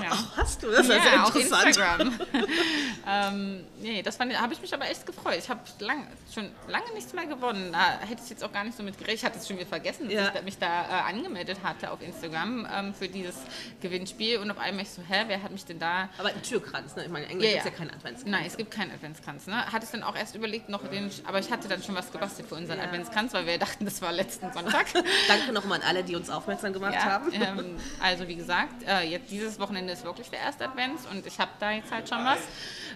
Ja. 0.02 0.10
Ach, 0.12 0.38
hast 0.38 0.64
du? 0.64 0.72
Das 0.72 0.88
ist 0.88 0.90
ja, 0.90 1.06
ja, 1.06 1.26
interessant. 1.28 1.68
Instagram. 1.68 2.20
ähm, 3.08 3.64
nee, 3.82 4.02
das 4.02 4.20
habe 4.20 4.54
ich 4.54 4.62
mich 4.62 4.74
aber 4.74 4.90
echt 4.90 5.06
gefreut. 5.06 5.36
Ich 5.38 5.50
habe 5.50 5.62
lang, 5.80 6.08
schon 6.34 6.50
lange 6.68 6.92
nichts 6.94 7.14
mehr 7.14 7.26
gewonnen. 7.26 7.72
Da 7.72 8.00
hätte 8.00 8.22
ich 8.24 8.30
jetzt 8.30 8.44
auch 8.44 8.52
gar 8.52 8.64
nicht 8.64 8.78
so 8.78 8.84
mit 8.84 8.98
gerechnet. 8.98 9.20
Ich 9.20 9.26
hatte 9.26 9.38
es 9.40 9.48
schon 9.48 9.58
wieder 9.58 9.68
vergessen, 9.68 10.06
dass 10.06 10.14
Ja. 10.14 10.32
ich 10.36 10.42
mich 10.44 10.58
da 10.58 10.84
äh, 10.84 11.12
angemeldet 11.12 11.60
hatte 11.64 11.92
auf 11.92 12.02
Instagram 12.02 12.68
ähm, 12.74 12.94
für 12.94 13.08
dieses 13.08 13.36
Gewinnspiel. 13.82 14.38
Und 14.40 14.52
auf 14.52 14.58
einmal 14.60 14.84
ich 14.84 14.90
so, 14.90 15.02
hä, 15.08 15.24
wer 15.28 15.42
hat 15.42 15.52
mich 15.52 15.66
denn 15.66 15.80
da... 15.80 16.10
Aber 16.18 16.30
ein 16.30 16.42
Türkranz, 16.42 16.96
ne? 16.96 17.04
Ich 17.06 17.10
meine, 17.12 17.26
in 17.26 17.32
England 17.32 17.52
Ja, 17.54 17.62
gibt 17.64 17.66
es 17.66 17.72
ja. 17.72 17.78
keinen 17.86 17.96
Adventskranz. 17.96 18.32
Nein, 18.32 18.46
es 18.46 18.58
gibt 18.58 18.72
keinen 18.72 18.92
Adventskranz. 18.92 19.48
Ne? 19.48 19.66
Hatte 19.72 19.86
ich 19.86 19.92
dann 19.92 20.04
auch 20.04 20.16
erst 20.16 20.36
überlegt, 20.36 20.70
noch 20.70 20.88
den, 20.88 21.10
aber 21.26 21.40
ich 21.40 21.52
hatte 21.52 21.68
dann 21.68 21.84
schon 21.84 21.96
was 21.96 22.12
gebastelt 22.12 22.48
für 22.48 22.56
unseren. 22.56 22.80
Adventskranz, 22.80 23.34
weil 23.34 23.46
wir 23.46 23.58
dachten, 23.58 23.86
das 23.86 24.02
war 24.02 24.12
letzten 24.12 24.52
Sonntag. 24.54 24.86
Danke 25.28 25.52
nochmal 25.54 25.82
an 25.82 25.88
alle, 25.88 26.04
die 26.04 26.16
uns 26.16 26.30
aufmerksam 26.30 26.74
gemacht 26.74 26.96
haben. 27.04 27.32
ähm, 27.34 27.76
also 28.02 28.28
wie 28.28 28.36
gesagt, 28.36 28.84
äh, 28.88 29.02
jetzt 29.02 29.30
dieses 29.32 29.60
Wochenende 29.60 29.83
ist 29.90 30.04
wirklich 30.06 30.30
der 30.30 30.40
erste 30.40 30.66
Advent 30.66 31.00
und 31.12 31.26
ich 31.26 31.40
habe 31.40 31.52
da 31.60 31.72
jetzt 31.72 31.92
halt 31.92 32.08
schon 32.10 32.24
was. 32.24 32.40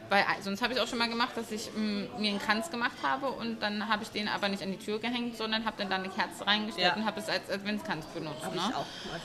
Weil 0.09 0.21
äh, 0.21 0.41
sonst 0.41 0.61
habe 0.61 0.73
ich 0.73 0.79
auch 0.79 0.87
schon 0.87 0.99
mal 0.99 1.09
gemacht, 1.09 1.35
dass 1.35 1.51
ich 1.51 1.69
m, 1.75 2.07
mir 2.17 2.29
einen 2.29 2.39
Kranz 2.39 2.71
gemacht 2.71 2.95
habe 3.03 3.27
und 3.29 3.61
dann 3.61 3.89
habe 3.89 4.03
ich 4.03 4.09
den 4.09 4.27
aber 4.29 4.47
nicht 4.47 4.63
an 4.63 4.71
die 4.71 4.77
Tür 4.77 4.99
gehängt, 4.99 5.35
sondern 5.35 5.65
habe 5.65 5.75
dann 5.77 5.89
da 5.89 5.95
eine 5.97 6.09
Kerze 6.09 6.45
reingestellt 6.47 6.87
Ja. 6.87 6.95
und 6.95 7.05
habe 7.05 7.19
es 7.19 7.27
als 7.27 7.49
Adventskranz 7.49 8.05
benutzt. 8.07 8.43
Ne? 8.55 8.61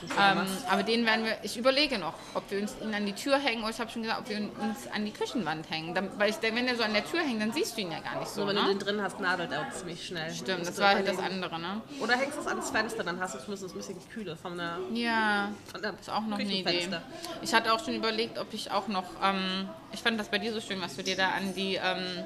ich 0.05 0.11
auch 0.11 0.19
Ähm, 0.19 0.45
aber 0.69 0.83
den 0.83 1.05
werden 1.05 1.23
wir, 1.25 1.37
ich 1.43 1.57
überlege 1.57 1.97
noch, 1.99 2.13
ob 2.33 2.49
wir 2.51 2.59
uns 2.61 2.75
ihn 2.81 2.93
an 2.93 3.05
die 3.05 3.13
Tür 3.13 3.37
hängen 3.39 3.61
oder 3.61 3.69
ich 3.71 3.79
habe 3.79 3.89
schon 3.91 4.01
gesagt, 4.03 4.21
ob 4.21 4.29
wir 4.29 4.37
uns 4.37 4.87
an 4.93 5.05
die 5.05 5.11
Küchenwand 5.11 5.69
hängen. 5.69 5.93
Dann, 5.95 6.09
weil 6.19 6.29
ich 6.31 6.35
denke, 6.37 6.57
wenn 6.57 6.65
der 6.65 6.75
so 6.75 6.83
an 6.83 6.93
der 6.93 7.05
Tür 7.05 7.21
hängt, 7.21 7.41
dann 7.41 7.53
siehst 7.53 7.77
du 7.77 7.81
ihn 7.81 7.91
ja 7.91 7.99
gar 7.99 8.19
nicht 8.19 8.27
so. 8.29 8.41
So, 8.41 8.47
wenn 8.47 8.55
ne? 8.55 8.61
du 8.63 8.67
den 8.69 8.79
drin 8.79 9.01
hast, 9.01 9.19
nadelt 9.21 9.51
er 9.51 9.61
auch 9.61 9.69
ziemlich 9.71 10.05
schnell. 10.05 10.33
Stimmt, 10.33 10.67
das 10.67 10.77
war 10.79 10.89
halt 10.95 11.07
das 11.07 11.17
andere, 11.19 11.59
ne? 11.59 11.81
Oder 12.01 12.17
hängst 12.17 12.35
du 12.37 12.41
es 12.41 12.47
ans 12.47 12.69
Fenster, 12.71 13.03
dann 13.03 13.19
hast 13.21 13.35
du 13.35 13.39
zumindest 13.39 13.73
ein 13.73 13.77
bisschen 13.77 14.09
Kühle 14.09 14.35
von 14.35 14.57
der, 14.57 14.79
Ja, 14.91 15.49
von 15.71 15.81
der 15.81 15.93
ist 15.99 16.09
auch 16.09 16.21
noch 16.21 16.37
eine 16.39 16.43
Idee. 16.51 16.63
Küchenfenster. 16.63 17.01
Ich 17.53 17.57
hatte 17.59 17.71
auch 17.71 17.85
schon 17.85 17.93
überlegt, 17.93 18.39
ob 18.39 18.51
ich 18.51 18.71
auch 18.71 18.87
noch, 18.87 19.03
ähm, 19.23 19.69
ich 19.91 20.01
fand 20.01 20.19
das 20.19 20.29
bei 20.29 20.39
dir 20.39 20.51
so 20.51 20.59
schön, 20.59 20.81
was 20.81 20.95
du 20.95 21.03
dir 21.03 21.15
da 21.15 21.29
an 21.33 21.53
die, 21.53 21.75
ähm, 21.75 22.23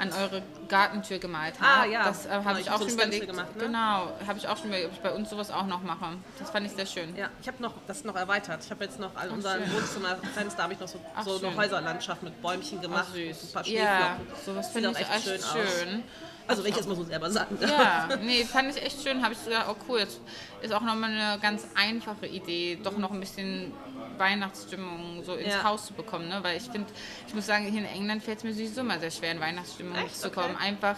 an 0.00 0.12
eure 0.12 0.42
Gartentür 0.66 1.20
gemalt 1.20 1.54
hast. 1.60 1.78
Ah, 1.82 1.84
ja. 1.84 2.02
Das 2.02 2.26
äh, 2.26 2.30
Genau, 2.30 2.44
habe 2.44 2.58
ich 2.58 2.66
ich 2.66 2.72
hab 2.72 2.80
auch 2.80 2.82
schon 2.82 2.94
überlegt. 2.94 3.26
gemacht, 3.28 3.54
ne? 3.56 3.62
Genau, 3.62 4.12
habe 4.26 4.36
ich 4.36 4.48
auch 4.48 4.56
schon 4.56 4.66
überlegt, 4.66 4.88
ob 4.88 4.94
ich 4.94 5.00
bei 5.00 5.12
uns 5.12 5.30
sowas 5.30 5.52
auch 5.52 5.66
noch 5.66 5.84
mache. 5.84 6.16
Das 6.40 6.50
fand 6.50 6.66
ich 6.66 6.72
sehr 6.72 6.86
schön. 6.86 7.14
Ja, 7.14 7.28
ich 7.40 7.46
habe 7.46 7.62
noch 7.62 7.74
das 7.86 8.02
noch 8.02 8.16
erweitert. 8.16 8.64
Ich 8.64 8.70
habe 8.72 8.82
jetzt 8.84 8.98
noch 8.98 9.14
an 9.14 9.30
unserem. 9.30 9.62
Wohnzimmerfenster 9.72 10.60
habe 10.64 10.72
ich 10.72 10.80
noch 10.80 10.88
so, 10.88 10.98
Ach, 11.14 11.22
so 11.22 11.38
eine 11.38 11.54
Häuserlandschaft 11.56 12.24
mit 12.24 12.42
Bäumchen 12.42 12.80
gemacht, 12.80 13.06
Ach, 13.10 13.14
und 13.14 13.20
ein 13.28 13.34
süß. 13.34 13.52
paar 13.52 13.64
Ja, 13.64 14.16
sowas 14.44 14.70
finde 14.72 14.90
ich 14.90 14.98
echt 14.98 15.14
echt 15.14 15.24
schön 15.24 15.40
schön. 15.40 16.02
Also 16.48 16.64
wenn 16.64 16.70
ich 16.70 16.78
das 16.78 16.86
mal 16.86 16.96
so 16.96 17.04
selber 17.04 17.30
sagen 17.30 17.58
darf. 17.60 17.70
Ja, 17.70 18.08
nee, 18.22 18.42
fand 18.44 18.74
ich 18.74 18.82
echt 18.82 19.02
schön. 19.02 19.22
Habe 19.22 19.34
ich 19.34 19.38
sogar, 19.38 19.66
oh 19.70 19.76
cool, 19.86 19.98
jetzt 20.00 20.18
ist 20.62 20.72
auch 20.72 20.80
nochmal 20.80 21.10
eine 21.10 21.38
ganz 21.40 21.66
einfache 21.74 22.26
Idee, 22.26 22.78
doch 22.82 22.96
noch 22.96 23.10
ein 23.10 23.20
bisschen 23.20 23.72
Weihnachtsstimmung 24.18 25.22
so 25.24 25.34
ins 25.34 25.54
Ja. 25.54 25.64
Haus 25.64 25.86
zu 25.86 25.94
bekommen. 25.94 26.28
Ne? 26.28 26.38
Weil 26.42 26.56
ich 26.56 26.64
finde, 26.64 26.88
ich 27.26 27.34
muss 27.34 27.46
sagen, 27.46 27.66
hier 27.66 27.80
in 27.80 27.86
England 27.86 28.22
fällt 28.22 28.38
es 28.38 28.44
mir 28.44 28.52
sowieso 28.52 28.80
immer 28.80 28.98
sehr 28.98 29.10
schwer, 29.10 29.32
in 29.32 29.40
Weihnachtsstimmung 29.40 29.96
Echt? 29.96 30.16
zu 30.20 30.28
Okay. 30.28 30.40
kommen. 30.40 30.56
Einfach, 30.56 30.96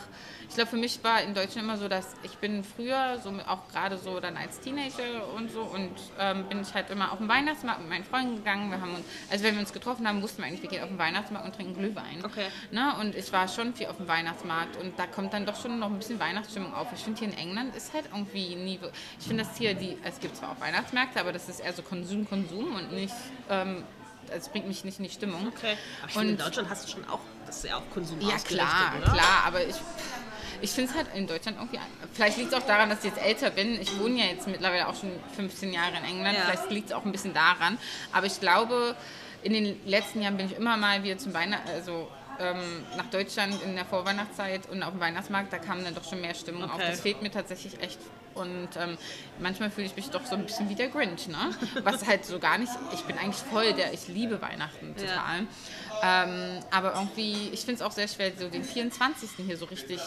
ich 0.50 0.56
glaube, 0.56 0.70
für 0.70 0.76
mich 0.76 1.02
war 1.04 1.22
in 1.22 1.32
Deutschland 1.32 1.64
immer 1.64 1.76
so, 1.78 1.86
dass 1.86 2.08
ich 2.24 2.36
bin 2.38 2.64
früher, 2.64 3.18
so 3.22 3.32
auch 3.46 3.68
gerade 3.68 3.96
so 3.98 4.18
dann 4.18 4.36
als 4.36 4.58
Teenager 4.60 5.32
und 5.36 5.50
so, 5.52 5.62
und 5.62 5.92
ähm, 6.18 6.44
bin 6.48 6.60
ich 6.60 6.74
halt 6.74 6.90
immer 6.90 7.12
auf 7.12 7.18
den 7.18 7.28
Weihnachtsmarkt 7.28 7.80
mit 7.80 7.88
meinen 7.88 8.04
Freunden 8.04 8.36
gegangen. 8.36 8.68
Wir 8.68 8.80
haben 8.80 8.96
uns, 8.96 9.04
also 9.30 9.44
wenn 9.44 9.54
wir 9.54 9.60
uns 9.60 9.72
getroffen 9.72 10.08
haben, 10.08 10.20
wussten 10.22 10.38
wir 10.42 10.46
eigentlich, 10.48 10.62
wir 10.62 10.68
gehen 10.68 10.82
auf 10.82 10.88
den 10.88 10.98
Weihnachtsmarkt 10.98 11.46
und 11.46 11.54
trinken 11.54 11.74
Glühwein. 11.74 12.24
Okay. 12.24 12.46
Ne? 12.72 12.94
Und 13.00 13.14
ich 13.14 13.32
war 13.32 13.46
schon 13.46 13.74
viel 13.74 13.86
auf 13.86 13.96
dem 13.98 14.08
Weihnachtsmarkt 14.08 14.76
und 14.76 14.98
da 14.98 15.06
kommt 15.06 15.32
dann 15.32 15.46
doch 15.46 15.54
schon 15.60 15.78
noch 15.78 15.86
ein 15.88 15.98
bisschen 15.98 16.18
Weihnachtsstimmung 16.18 16.74
auf. 16.74 16.88
Ich 16.92 17.00
finde 17.04 17.20
hier 17.20 17.28
in 17.28 17.38
England 17.38 17.76
ist 17.76 17.94
halt 17.94 18.06
irgendwie 18.12 18.56
nie. 18.56 18.80
Ich 19.20 19.26
finde 19.28 19.44
das 19.44 19.56
hier, 19.56 19.74
die, 19.74 19.98
es 20.02 20.18
gibt 20.18 20.36
zwar 20.36 20.50
auch 20.50 20.60
Weihnachtsmärkte, 20.60 21.20
aber 21.20 21.32
das 21.32 21.48
ist 21.48 21.60
eher 21.60 21.72
so 21.72 21.82
Konsum, 21.82 22.28
Konsum 22.28 22.74
und 22.74 22.90
nicht. 22.92 23.14
Ähm, 23.48 23.84
es 24.32 24.48
bringt 24.48 24.66
mich 24.66 24.84
nicht 24.84 24.98
in 24.98 25.04
die 25.04 25.10
Stimmung. 25.10 25.46
Okay. 25.56 25.76
Aber 26.00 26.08
ich 26.08 26.12
finde, 26.14 26.28
in 26.28 26.34
Und- 26.34 26.44
Deutschland 26.44 26.70
hast 26.70 26.86
du 26.86 26.90
schon 26.90 27.08
auch, 27.08 27.20
das 27.46 27.58
ist 27.58 27.64
ja 27.70 27.76
auch 27.76 27.82
Konsum 27.94 28.20
Ja, 28.20 28.36
klar, 28.38 28.94
oder? 29.00 29.12
klar, 29.12 29.44
aber 29.46 29.64
ich. 29.64 29.76
Ich 30.62 30.70
finde 30.70 30.90
es 30.90 30.96
halt 30.96 31.06
in 31.14 31.26
Deutschland 31.26 31.58
irgendwie. 31.58 31.78
Vielleicht 32.14 32.38
liegt 32.38 32.52
es 32.52 32.58
auch 32.58 32.66
daran, 32.66 32.90
dass 32.90 32.98
ich 33.04 33.06
jetzt 33.12 33.22
älter 33.24 33.50
bin. 33.50 33.80
Ich 33.80 33.98
wohne 33.98 34.18
ja 34.18 34.26
jetzt 34.26 34.46
mittlerweile 34.46 34.88
auch 34.88 34.94
schon 34.94 35.10
15 35.36 35.72
Jahre 35.72 35.96
in 35.98 36.04
England. 36.04 36.36
Ja. 36.36 36.44
Vielleicht 36.44 36.70
liegt 36.70 36.88
es 36.90 36.92
auch 36.94 37.04
ein 37.04 37.12
bisschen 37.12 37.34
daran. 37.34 37.78
Aber 38.12 38.26
ich 38.26 38.40
glaube, 38.40 38.94
in 39.42 39.52
den 39.52 39.80
letzten 39.86 40.22
Jahren 40.22 40.36
bin 40.36 40.46
ich 40.46 40.56
immer 40.56 40.76
mal 40.76 41.02
wieder 41.02 41.18
zum 41.18 41.32
Weihnachten, 41.34 41.68
also 41.70 42.08
ähm, 42.38 42.84
nach 42.96 43.06
Deutschland 43.10 43.62
in 43.62 43.74
der 43.76 43.84
Vorweihnachtszeit 43.84 44.68
und 44.70 44.82
auf 44.82 44.90
dem 44.92 45.00
Weihnachtsmarkt. 45.00 45.52
Da 45.52 45.58
kam 45.58 45.84
dann 45.84 45.94
doch 45.94 46.04
schon 46.08 46.20
mehr 46.20 46.34
Stimmung 46.34 46.64
auf. 46.64 46.74
Okay. 46.76 46.86
Das 46.90 47.00
fehlt 47.00 47.22
mir 47.22 47.30
tatsächlich 47.30 47.80
echt. 47.80 47.98
Und 48.32 48.68
ähm, 48.76 48.96
manchmal 49.40 49.70
fühle 49.72 49.88
ich 49.88 49.96
mich 49.96 50.08
doch 50.10 50.24
so 50.24 50.36
ein 50.36 50.44
bisschen 50.46 50.68
wie 50.68 50.76
der 50.76 50.88
Grinch, 50.88 51.26
ne? 51.26 51.50
Was 51.82 52.06
halt 52.06 52.24
so 52.24 52.38
gar 52.38 52.58
nicht. 52.58 52.70
Ich 52.94 53.02
bin 53.02 53.18
eigentlich 53.18 53.42
voll 53.50 53.72
der. 53.72 53.92
Ich 53.92 54.06
liebe 54.08 54.40
Weihnachten 54.40 54.94
Ja. 54.96 55.04
total. 55.06 55.46
Ähm, 56.02 56.64
aber 56.70 56.94
irgendwie, 56.94 57.50
ich 57.52 57.60
finde 57.60 57.74
es 57.74 57.82
auch 57.82 57.90
sehr 57.90 58.06
schwer, 58.08 58.30
so 58.38 58.48
den 58.48 58.62
24. 58.64 59.30
hier 59.44 59.56
so 59.56 59.64
richtig 59.66 60.00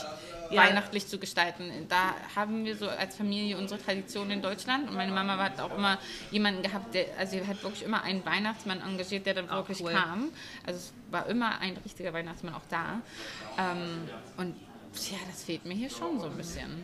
Ja. 0.50 0.64
weihnachtlich 0.64 1.08
zu 1.08 1.18
gestalten. 1.20 1.72
Da 1.90 2.14
haben 2.36 2.66
wir 2.66 2.76
so 2.78 2.88
als 2.90 3.16
Familie 3.16 3.58
unsere 3.58 3.82
Tradition 3.82 4.30
in 4.32 4.42
Deutschland 4.42 4.90
und 4.90 4.96
meine 4.96 5.12
Mama 5.12 5.38
hat 5.38 5.60
auch 5.60 5.76
immer 5.78 5.98
jemanden 6.32 6.62
gehabt, 6.62 6.94
der, 6.94 7.06
also 7.18 7.32
sie 7.38 7.48
hat 7.48 7.64
wirklich 7.64 7.84
immer 7.84 8.04
einen 8.04 8.26
Weihnachtsmann 8.26 8.82
engagiert, 8.82 9.26
der 9.26 9.34
dann 9.36 9.50
Ah, 9.50 9.56
wirklich 9.58 9.82
cool. 9.82 9.92
kam. 9.94 10.30
Also 10.66 10.80
es 10.80 10.94
war 11.12 11.26
immer 11.28 11.60
ein 11.60 11.78
richtiger 11.86 12.14
Weihnachtsmann 12.14 12.54
auch 12.56 12.62
da. 12.70 13.02
Ähm, 13.58 14.08
und 14.38 14.56
ja, 15.10 15.18
das 15.30 15.44
fehlt 15.44 15.66
mir 15.66 15.74
hier 15.76 15.90
schon 15.90 16.20
so 16.20 16.26
ein 16.28 16.36
bisschen. 16.38 16.84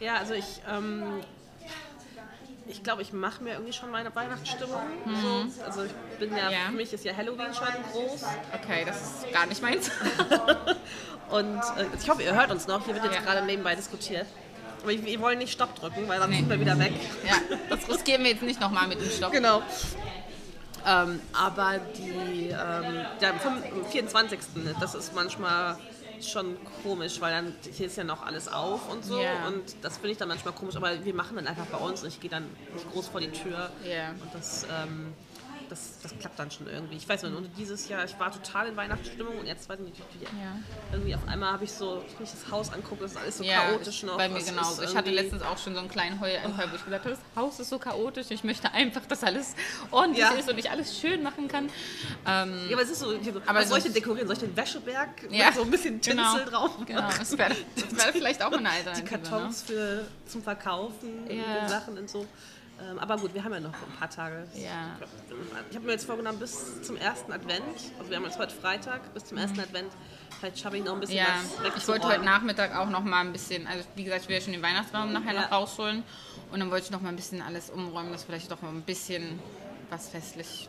Ja, 0.00 0.16
also 0.16 0.34
ich, 0.34 0.60
ähm, 0.68 1.04
ich 2.68 2.82
glaube, 2.82 3.02
ich 3.02 3.12
mache 3.12 3.42
mir 3.44 3.52
irgendwie 3.54 3.72
schon 3.72 3.90
meine 3.92 4.12
Weihnachtsstimmung. 4.14 4.80
So. 5.22 5.64
Also 5.64 5.84
ich 5.84 5.92
bin 6.18 6.36
ja, 6.36 6.46
Mhm. 6.46 6.50
Ja. 6.52 6.58
für 6.66 6.72
mich 6.72 6.92
ist 6.92 7.04
ja 7.04 7.14
Halloween 7.16 7.54
schon 7.54 7.68
groß. 7.92 8.24
Okay, 8.54 8.84
das 8.84 9.00
ist 9.24 9.32
gar 9.32 9.46
nicht 9.46 9.62
meins. 9.62 9.90
Und 11.30 11.58
äh, 11.76 11.86
ich 12.00 12.08
hoffe, 12.08 12.22
ihr 12.22 12.34
hört 12.34 12.50
uns 12.50 12.66
noch. 12.66 12.84
Hier 12.84 12.94
wird 12.94 13.04
jetzt 13.04 13.14
Ja. 13.16 13.20
gerade 13.22 13.44
nebenbei 13.44 13.74
diskutiert. 13.74 14.26
Aber 14.82 14.90
wir 14.90 15.04
wir 15.04 15.20
wollen 15.20 15.38
nicht 15.38 15.52
Stopp 15.52 15.74
drücken, 15.74 16.06
weil 16.08 16.20
dann 16.20 16.30
Nee. 16.30 16.36
sind 16.36 16.50
wir 16.50 16.60
wieder 16.60 16.78
weg. 16.78 16.92
Ja, 17.26 17.34
das 17.68 17.88
riskieren 17.88 18.22
wir 18.22 18.30
jetzt 18.32 18.42
nicht 18.42 18.60
nochmal 18.60 18.86
mit 18.86 19.00
dem 19.00 19.10
Stopp. 19.10 19.32
Genau. 19.32 19.62
Ähm, 20.86 21.20
aber 21.32 21.78
die, 21.98 22.48
ähm, 22.50 23.04
ja, 23.20 23.30
am 23.30 23.40
fünf- 23.40 23.64
am 23.72 23.84
24. 23.86 24.38
das 24.78 24.94
ist 24.94 25.14
manchmal 25.16 25.76
schon 26.22 26.56
komisch, 26.84 27.20
weil 27.20 27.32
dann 27.32 27.54
hier 27.74 27.86
ist 27.88 27.96
ja 27.96 28.04
noch 28.04 28.24
alles 28.24 28.46
auf 28.46 28.88
und 28.88 29.04
so 29.04 29.20
Ja. 29.20 29.48
und 29.48 29.62
das 29.82 29.94
finde 29.94 30.10
ich 30.12 30.18
dann 30.18 30.28
manchmal 30.28 30.54
komisch, 30.54 30.76
aber 30.76 31.04
wir 31.04 31.12
machen 31.14 31.34
dann 31.36 31.46
einfach 31.48 31.66
bei 31.66 31.78
uns 31.78 32.02
und 32.02 32.08
ich 32.08 32.20
gehe 32.20 32.30
dann 32.30 32.44
nicht 32.72 32.90
groß 32.92 33.08
vor 33.08 33.20
die 33.20 33.30
Tür 33.32 33.70
Ja. 33.84 34.10
und 34.10 34.32
das, 34.32 34.64
ähm, 34.64 35.12
das, 35.68 35.98
das 36.02 36.18
klappt 36.18 36.38
dann 36.38 36.50
schon 36.50 36.66
irgendwie. 36.68 36.96
Ich 36.96 37.08
weiß 37.08 37.22
nicht, 37.24 37.34
und 37.34 37.48
dieses 37.56 37.88
Jahr, 37.88 38.04
ich 38.04 38.18
war 38.18 38.30
total 38.32 38.68
in 38.68 38.76
Weihnachtsstimmung 38.76 39.38
und 39.38 39.46
jetzt 39.46 39.68
weiß 39.68 39.78
ich 39.80 39.86
nicht, 39.86 40.02
wie, 40.14 40.24
Ja. 40.24 40.30
irgendwie 40.92 41.14
auf 41.14 41.26
einmal 41.28 41.52
habe 41.52 41.64
ich 41.64 41.72
so, 41.72 42.04
wenn 42.16 42.24
ich 42.24 42.30
das 42.30 42.50
Haus 42.50 42.72
angucke, 42.72 43.04
ist 43.04 43.16
alles 43.16 43.38
so 43.38 43.44
Ja, 43.44 43.62
chaotisch 43.62 44.02
noch. 44.04 44.16
bei 44.16 44.28
mir 44.28 44.36
Das 44.38 44.46
genauso. 44.46 44.82
Ich 44.82 44.96
hatte 44.96 45.10
letztens 45.10 45.42
auch 45.42 45.58
schon 45.58 45.74
so 45.74 45.80
einen 45.80 45.88
kleinen 45.88 46.20
Heulanfall, 46.20 46.70
wo 46.70 46.76
ich 46.76 46.84
gedacht 46.84 47.04
habe, 47.04 47.10
das 47.16 47.20
Haus 47.42 47.58
ist 47.60 47.68
so 47.70 47.78
chaotisch, 47.78 48.30
ich 48.30 48.44
möchte 48.44 48.72
einfach, 48.72 49.04
dass 49.06 49.24
alles 49.24 49.54
ordentlich 49.90 50.24
Ja. 50.24 50.32
ist 50.34 50.48
und 50.48 50.58
ich 50.58 50.70
alles 50.70 50.98
schön 50.98 51.22
machen 51.22 51.48
kann. 51.48 51.70
Ähm, 52.26 52.66
Ja, 52.68 52.74
aber 52.76 52.82
es 52.82 52.90
ist 52.90 53.00
so, 53.00 53.12
Aber 53.46 53.58
was 53.60 53.68
soll 53.68 53.78
ich 53.78 53.84
denn 53.84 53.94
dekorieren? 53.94 54.26
Soll 54.26 54.34
ich 54.36 54.42
den 54.42 54.56
Wäscheberg 54.56 55.08
Ja, 55.30 55.46
mit 55.46 55.54
so 55.54 55.62
ein 55.62 55.70
bisschen 55.70 56.00
Tinsel 56.00 56.44
genau, 56.44 56.44
drauf 56.50 56.70
Genau, 56.86 57.08
das 57.18 57.36
wäre 57.36 57.54
wäre 57.90 58.12
vielleicht 58.12 58.42
auch 58.42 58.52
eine 58.52 58.62
die 58.68 58.74
Alternative. 58.88 59.08
Kartons 59.08 59.62
für, 59.62 60.06
zum 60.26 60.42
Verkaufen 60.42 61.26
Ja. 61.30 61.68
Sachen 61.68 61.98
und 61.98 62.08
so. 62.08 62.26
Ähm, 62.78 62.98
aber 62.98 63.16
gut, 63.16 63.32
wir 63.32 63.42
haben 63.42 63.52
ja 63.54 63.60
noch 63.60 63.72
ein 63.72 63.98
paar 63.98 64.10
Tage. 64.10 64.46
Ja. 64.54 64.96
Ich 65.70 65.76
habe 65.76 65.86
mir 65.86 65.92
jetzt 65.92 66.04
vorgenommen, 66.04 66.38
bis 66.38 66.82
zum 66.82 66.96
ersten 66.96 67.32
Advent, 67.32 67.62
also 67.98 68.10
wir 68.10 68.16
haben 68.18 68.24
jetzt 68.24 68.38
heute 68.38 68.54
Freitag, 68.54 69.14
bis 69.14 69.24
zum 69.24 69.38
ersten 69.38 69.58
Advent, 69.60 69.90
vielleicht 70.38 70.58
schaffe 70.58 70.76
ich 70.76 70.84
noch 70.84 70.92
ein 70.92 71.00
bisschen 71.00 71.16
Mhm. 71.16 71.24
Ja, 71.24 71.72
was 71.72 71.82
ich 71.82 71.88
wollte 71.88 72.06
heute 72.06 72.16
wegzuräumen. 72.20 72.24
Nachmittag 72.26 72.76
auch 72.76 72.90
noch 72.90 73.02
mal 73.02 73.20
ein 73.20 73.32
bisschen, 73.32 73.66
also 73.66 73.82
wie 73.94 74.04
gesagt, 74.04 74.22
ich 74.24 74.28
will 74.28 74.36
ja 74.36 74.42
schon 74.42 74.52
den 74.52 74.62
Weihnachtsbaum 74.62 75.10
nachher 75.12 75.32
Ja. 75.32 75.40
noch 75.42 75.52
rausholen 75.52 76.02
und 76.52 76.60
dann 76.60 76.70
wollte 76.70 76.84
ich 76.86 76.90
noch 76.90 77.00
mal 77.00 77.08
ein 77.08 77.16
bisschen 77.16 77.40
alles 77.40 77.70
umräumen, 77.70 78.12
dass 78.12 78.24
vielleicht 78.24 78.50
doch 78.50 78.60
mal 78.60 78.68
ein 78.68 78.82
bisschen 78.82 79.38
was 79.88 80.08
festlich. 80.10 80.68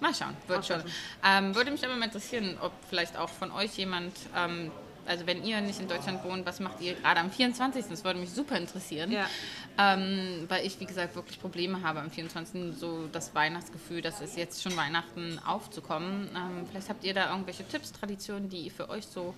Mal 0.00 0.14
schauen, 0.14 0.34
wird 0.46 0.64
schon. 0.64 0.82
Ähm, 1.24 1.54
würde 1.54 1.70
mich 1.72 1.84
aber 1.84 1.96
mal 1.96 2.04
interessieren, 2.06 2.56
ob 2.62 2.72
vielleicht 2.88 3.16
auch 3.18 3.28
von 3.28 3.50
euch 3.52 3.76
jemand, 3.76 4.14
ähm, 4.34 4.70
also 5.08 5.26
wenn 5.26 5.44
ihr 5.44 5.60
nicht 5.60 5.80
in 5.80 5.88
Deutschland 5.88 6.22
wohnt, 6.24 6.46
was 6.46 6.60
macht 6.60 6.80
ihr 6.80 6.94
gerade 6.94 7.20
am 7.20 7.30
24.? 7.30 7.86
Das 7.88 8.04
würde 8.04 8.20
mich 8.20 8.30
super 8.30 8.56
interessieren. 8.56 9.10
Ja. 9.10 9.26
Ähm, 9.78 10.44
weil 10.48 10.66
ich, 10.66 10.78
wie 10.80 10.86
gesagt, 10.86 11.14
wirklich 11.14 11.40
Probleme 11.40 11.82
habe 11.82 12.00
am 12.00 12.10
24. 12.10 12.76
so 12.76 13.08
das 13.12 13.34
Weihnachtsgefühl, 13.34 14.02
dass 14.02 14.20
es 14.20 14.36
jetzt 14.36 14.62
schon 14.62 14.76
Weihnachten 14.76 15.40
aufzukommen. 15.44 16.28
Ähm, 16.34 16.66
vielleicht 16.70 16.88
habt 16.88 17.04
ihr 17.04 17.14
da 17.14 17.30
irgendwelche 17.30 17.66
Tipps, 17.66 17.92
Traditionen, 17.92 18.48
die 18.48 18.70
für 18.70 18.90
euch 18.90 19.06
so 19.06 19.34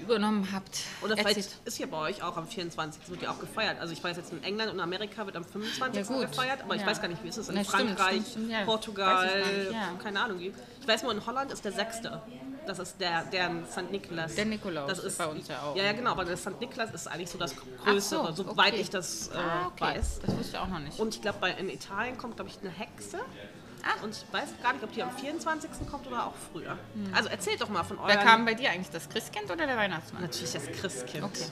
übernommen 0.00 0.48
habt. 0.52 0.80
Oder 1.02 1.16
vielleicht 1.16 1.36
Erzählt. 1.38 1.56
ist 1.64 1.78
ja 1.78 1.86
bei 1.86 1.98
euch 1.98 2.22
auch 2.22 2.36
am 2.36 2.46
24. 2.46 3.08
wird 3.08 3.22
ja 3.22 3.30
auch 3.30 3.38
gefeiert. 3.38 3.80
Also 3.80 3.92
ich 3.92 4.02
weiß 4.02 4.16
jetzt 4.16 4.32
in 4.32 4.42
England 4.42 4.72
und 4.72 4.80
Amerika 4.80 5.24
wird 5.26 5.36
am 5.36 5.44
25. 5.44 6.08
Ja, 6.08 6.26
gefeiert, 6.26 6.62
aber 6.62 6.74
ich 6.74 6.80
Ja. 6.82 6.86
weiß 6.86 7.00
gar 7.00 7.08
nicht, 7.08 7.22
wie 7.24 7.28
ist 7.28 7.36
es 7.38 7.48
in 7.48 7.54
Na, 7.56 7.64
Frankreich, 7.64 8.22
stimmt, 8.28 8.50
stimmt. 8.50 8.66
Portugal, 8.66 9.28
ich 9.42 9.68
nicht, 9.70 10.00
keine 10.02 10.20
Ahnung. 10.20 10.40
Ich 10.40 10.52
weiß 10.86 11.02
nur, 11.02 11.12
in 11.12 11.24
Holland 11.24 11.52
ist 11.52 11.64
der 11.64 11.72
6. 11.72 12.02
Das 12.66 12.78
ist 12.78 12.98
der, 12.98 13.24
der 13.26 13.50
St. 13.70 13.90
Nikolaus. 13.90 14.34
Der 14.36 14.46
Nikolaus 14.46 14.88
das 14.88 14.98
ist 15.00 15.18
bei 15.18 15.26
uns 15.26 15.48
ja 15.48 15.62
auch. 15.62 15.76
Ja, 15.76 15.84
ja, 15.84 15.92
genau, 15.92 16.12
aber 16.12 16.24
der 16.24 16.36
St. 16.38 16.58
Nikolaus 16.58 16.90
ist 16.92 17.06
eigentlich 17.06 17.28
so 17.28 17.36
das 17.36 17.54
Größere, 17.84 18.32
so, 18.34 18.42
soweit 18.44 18.72
okay. 18.72 18.80
ich 18.80 18.88
das 18.88 19.28
äh, 19.28 19.36
Ah, 19.36 19.66
okay. 19.66 19.84
weiß. 19.96 20.20
Das 20.24 20.34
wusste 20.36 20.56
ich 20.56 20.58
auch 20.58 20.68
noch 20.68 20.78
nicht. 20.78 20.98
Und 20.98 21.14
ich 21.14 21.20
glaube, 21.20 21.46
in 21.58 21.68
Italien 21.68 22.16
kommt, 22.16 22.36
glaube 22.36 22.48
ich, 22.50 22.58
eine 22.62 22.70
Hexe. 22.70 23.18
Ach. 23.86 24.02
Und 24.02 24.16
ich 24.16 24.24
weiß 24.32 24.48
gar 24.62 24.72
nicht, 24.72 24.82
ob 24.82 24.92
die 24.92 25.02
am 25.02 25.16
24. 25.16 25.70
kommt 25.90 26.06
oder 26.06 26.26
auch 26.26 26.32
früher. 26.52 26.78
Also 27.12 27.28
erzählt 27.28 27.60
doch 27.60 27.68
mal 27.68 27.82
von 27.84 27.98
Wer 27.98 28.16
euren... 28.16 28.26
kam 28.26 28.44
bei 28.44 28.54
dir 28.54 28.70
eigentlich? 28.70 28.90
Das 28.90 29.08
Christkind 29.08 29.50
oder 29.50 29.66
der 29.66 29.76
Weihnachtsmann? 29.76 30.22
Natürlich 30.22 30.52
das 30.52 30.66
Christkind. 30.66 31.24
Okay. 31.24 31.44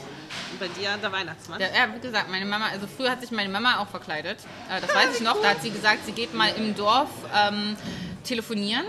Und 0.53 0.61
bei 0.61 0.69
dir 0.69 0.97
der 0.97 1.13
Weihnachtsmann. 1.13 1.61
Ja, 1.61 1.69
ja, 1.69 1.95
wie 1.95 2.01
gesagt, 2.01 2.31
meine 2.31 2.47
Mama, 2.47 2.67
also 2.67 2.87
früher 2.87 3.11
hat 3.11 3.21
sich 3.21 3.31
meine 3.31 3.49
Mama 3.49 3.79
auch 3.79 3.89
verkleidet. 3.89 4.39
Äh, 4.71 4.81
das 4.81 4.95
weiß 4.95 5.17
ich 5.17 5.21
noch. 5.21 5.41
Da 5.43 5.51
hat 5.51 5.63
sie 5.63 5.71
gesagt, 5.71 6.07
sie 6.07 6.13
geht 6.13 6.35
mal 6.35 6.51
im 6.57 6.75
Dorf 6.75 7.11
ähm, 7.35 7.77
telefonieren. 8.25 8.87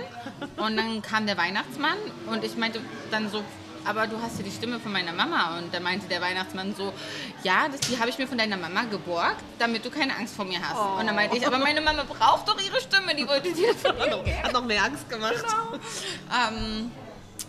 Und 0.58 0.78
dann 0.78 1.02
kam 1.02 1.26
der 1.26 1.38
Weihnachtsmann 1.38 1.98
und 2.28 2.44
ich 2.44 2.56
meinte 2.56 2.80
dann 3.12 3.30
so, 3.30 3.44
aber 3.86 4.08
du 4.08 4.22
hast 4.22 4.38
ja 4.38 4.44
die 4.44 4.52
Stimme 4.52 4.80
von 4.80 4.92
meiner 4.92 5.14
Mama. 5.14 5.58
Und 5.58 5.74
da 5.74 5.80
meinte 5.80 6.08
der 6.08 6.22
Weihnachtsmann 6.22 6.74
so, 6.76 6.94
ja, 7.44 7.68
das, 7.70 7.82
die 7.82 8.00
habe 8.00 8.10
ich 8.10 8.18
mir 8.18 8.28
von 8.28 8.38
deiner 8.38 8.58
Mama 8.58 8.84
geborgt, 8.84 9.44
damit 9.60 9.86
du 9.86 9.90
keine 9.90 10.16
Angst 10.16 10.36
vor 10.36 10.46
mir 10.46 10.60
hast. 10.62 11.00
Und 11.00 11.08
dann 11.08 11.16
meinte 11.16 11.38
ich, 11.38 11.46
aber 11.46 11.58
meine 11.60 11.82
Mama 11.82 12.04
braucht 12.04 12.48
doch 12.48 12.60
ihre 12.60 12.80
Stimme, 12.82 13.16
die 13.16 13.28
wollte 13.28 13.54
dir 13.54 13.74
von 13.76 13.96
mir. 13.98 14.44
Hat 14.44 14.54
noch 14.54 14.66
mehr 14.66 14.84
Angst 14.84 15.10
gemacht. 15.10 15.46
Ähm, 16.32 16.92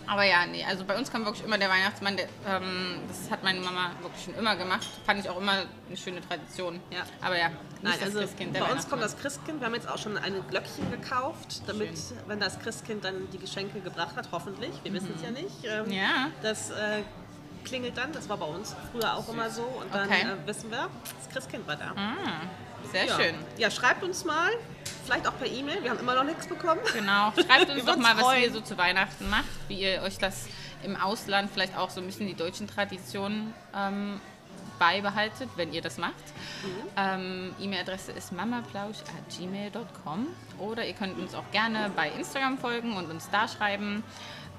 aber 0.06 0.24
ja, 0.24 0.46
nee, 0.46 0.64
also 0.64 0.84
bei 0.84 0.96
uns 0.96 1.10
kam 1.10 1.24
wirklich 1.24 1.44
immer 1.44 1.58
der 1.58 1.68
Weihnachtsmann. 1.70 2.16
Der, 2.16 2.26
ähm, 2.46 3.00
das 3.08 3.30
hat 3.30 3.42
meine 3.42 3.60
Mama 3.60 3.90
wirklich 4.02 4.24
schon 4.24 4.34
immer 4.34 4.56
gemacht. 4.56 4.86
Fand 5.06 5.20
ich 5.20 5.28
auch 5.28 5.38
immer 5.40 5.52
eine 5.88 5.96
schöne 5.96 6.20
Tradition. 6.20 6.80
Ja. 6.90 7.02
Aber 7.20 7.38
ja, 7.38 7.48
nicht 7.48 7.58
Nein, 7.82 7.92
das 8.00 8.16
also 8.16 8.34
bei 8.52 8.72
uns 8.72 8.88
kommt 8.88 9.02
das 9.02 9.16
Christkind. 9.18 9.60
Wir 9.60 9.66
haben 9.66 9.74
jetzt 9.74 9.88
auch 9.88 9.98
schon 9.98 10.16
ein 10.16 10.34
Glöckchen 10.48 10.90
gekauft, 10.90 11.62
damit, 11.66 11.90
wenn 12.26 12.40
das 12.40 12.58
Christkind 12.60 13.04
dann 13.04 13.28
die 13.30 13.38
Geschenke 13.38 13.80
gebracht 13.80 14.16
hat, 14.16 14.28
hoffentlich, 14.32 14.72
wir 14.82 14.92
wissen 14.92 15.12
es 15.16 15.22
ja 15.22 15.30
nicht, 15.30 15.64
ähm, 15.64 15.86
Mhm. 15.86 15.92
Ja. 15.92 16.30
das 16.42 16.70
äh, 16.70 17.02
klingelt 17.64 17.96
dann. 17.96 18.12
Das 18.12 18.28
war 18.28 18.36
bei 18.36 18.46
uns 18.46 18.74
früher 18.92 19.14
auch 19.14 19.28
immer 19.28 19.50
so. 19.50 19.62
Und 19.62 19.92
dann 19.94 20.08
Okay. 20.08 20.22
äh, 20.22 20.46
wissen 20.46 20.70
wir, 20.70 20.88
das 21.18 21.28
Christkind 21.32 21.66
war 21.66 21.76
da. 21.76 21.92
Ah, 21.96 22.42
sehr 22.92 23.06
ja. 23.06 23.16
schön. 23.16 23.34
Ja, 23.58 23.70
schreibt 23.70 24.02
uns 24.04 24.24
mal, 24.24 24.50
vielleicht 25.04 25.26
auch 25.26 25.36
per 25.38 25.46
E-Mail. 25.46 25.82
Wir 25.82 25.90
haben 25.90 25.98
immer 26.00 26.14
noch 26.14 26.24
nichts 26.24 26.46
bekommen. 26.46 26.80
Genau. 26.92 27.32
Schreibt 27.32 27.70
uns 27.74 27.84
doch 27.84 27.96
mal, 27.96 28.14
was 28.16 28.24
freuen. 28.24 28.42
ihr 28.44 28.52
so 28.52 28.60
zu 28.60 28.76
Weihnachten 28.78 29.28
macht, 29.30 29.44
wie 29.68 29.80
ihr 29.80 30.02
euch 30.02 30.18
das 30.18 30.46
im 30.82 30.96
Ausland 30.96 31.50
vielleicht 31.52 31.76
auch 31.76 31.88
so 31.90 32.00
ein 32.00 32.06
bisschen 32.06 32.26
die 32.26 32.34
deutschen 32.34 32.66
Traditionen 32.68 33.54
ähm, 33.74 34.20
beibehaltet, 34.78 35.48
wenn 35.56 35.72
ihr 35.72 35.80
das 35.80 35.96
macht. 35.98 36.12
Ähm, 36.96 37.54
E-Mail-Adresse 37.60 38.12
ist 38.12 38.32
mamaplausch.gmail.com 38.32 40.26
oder 40.58 40.84
ihr 40.84 40.92
könnt 40.94 41.18
uns 41.18 41.34
auch 41.34 41.50
gerne 41.52 41.90
bei 41.96 42.08
Instagram 42.10 42.58
folgen 42.58 42.96
und 42.96 43.10
uns 43.10 43.28
da 43.30 43.48
schreiben. 43.48 44.02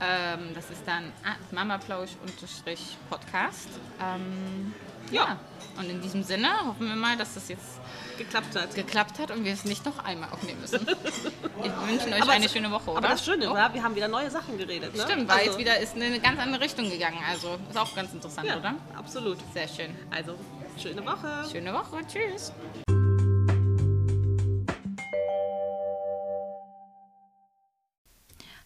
Ähm, 0.02 0.50
das 0.54 0.70
ist 0.70 0.82
dann 0.86 1.12
mamaplausch-podcast. 1.52 3.70
Ähm, 4.02 4.74
ja, 5.12 5.38
und 5.78 5.88
in 5.90 6.02
diesem 6.02 6.24
Sinne 6.24 6.50
hoffen 6.66 6.88
wir 6.88 6.96
mal, 6.96 7.16
dass 7.16 7.36
das 7.36 7.48
jetzt 7.50 7.80
Geklappt 8.18 8.56
hat. 8.56 8.74
geklappt 8.76 9.20
hat 9.20 9.30
und 9.32 9.44
wir 9.46 9.54
es 9.54 9.64
nicht 9.66 9.86
noch 9.86 10.00
einmal 10.04 10.30
aufnehmen 10.32 10.60
müssen. 10.62 10.86
Wir 10.88 11.74
wünschen 11.88 12.14
euch 12.14 12.22
Aber 12.22 12.32
eine 12.34 12.46
es- 12.46 12.52
schöne 12.54 12.70
Woche, 12.72 12.90
oder? 12.92 12.98
Aber 13.00 13.08
das 13.10 13.24
Schöne 13.26 13.50
Oh, 13.50 13.54
war, 13.56 13.74
wir 13.74 13.82
haben 13.82 13.96
wieder 13.96 14.08
neue 14.10 14.30
Sachen 14.30 14.58
geredet. 14.58 14.94
Ne? 14.96 15.04
Stimmt, 15.04 15.28
weil 15.30 15.38
also, 15.38 15.50
jetzt 15.52 15.60
wieder 15.60 15.80
ist 15.80 15.96
in 15.96 16.04
eine 16.04 16.20
ganz 16.20 16.40
andere 16.40 16.62
Richtung 16.64 16.90
gegangen. 16.90 17.18
Also 17.30 17.58
ist 17.70 17.78
auch 17.78 17.94
ganz 17.96 18.14
interessant, 18.14 18.48
Ja, 18.48 18.58
oder? 18.58 18.76
absolut. 18.96 19.38
Sehr 19.54 19.68
schön. 19.68 19.96
Also, 20.12 20.36
schöne 20.82 21.06
Woche. 21.06 21.46
Schöne 21.52 21.74
Woche. 21.74 22.00
Tschüss. 22.08 22.52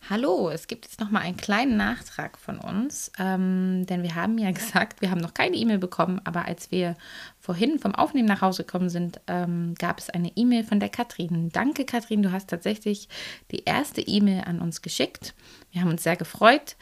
Hallo, 0.09 0.49
es 0.49 0.65
gibt 0.65 0.85
jetzt 0.85 0.99
noch 0.99 1.11
mal 1.11 1.19
einen 1.19 1.37
kleinen 1.37 1.77
Nachtrag 1.77 2.39
von 2.39 2.57
uns, 2.57 3.11
ähm, 3.19 3.85
denn 3.85 4.01
wir 4.01 4.15
haben 4.15 4.39
ja 4.39 4.49
gesagt, 4.59 5.01
wir 5.01 5.11
haben 5.11 5.21
noch 5.21 5.35
keine 5.35 5.55
E-Mail 5.55 5.77
bekommen, 5.77 6.19
aber 6.23 6.45
als 6.45 6.71
wir 6.71 6.95
vorhin 7.39 7.77
vom 7.77 7.93
Aufnehmen 7.93 8.27
nach 8.27 8.41
Hause 8.41 8.63
gekommen 8.63 8.89
sind, 8.89 9.21
ähm, 9.27 9.75
gab 9.77 9.99
es 9.99 10.09
eine 10.09 10.31
E-Mail 10.35 10.63
von 10.63 10.79
der 10.79 10.89
Katrin. 10.89 11.49
Danke, 11.51 11.85
Katrin, 11.85 12.23
du 12.23 12.31
hast 12.31 12.49
tatsächlich 12.49 13.07
die 13.51 13.65
erste 13.65 14.01
E-Mail 14.01 14.45
an 14.47 14.61
uns 14.61 14.81
geschickt. 14.81 15.35
Wir 15.71 15.81
haben 15.81 15.91
uns 15.91 16.01
sehr 16.01 16.15
gefreut. 16.17 16.75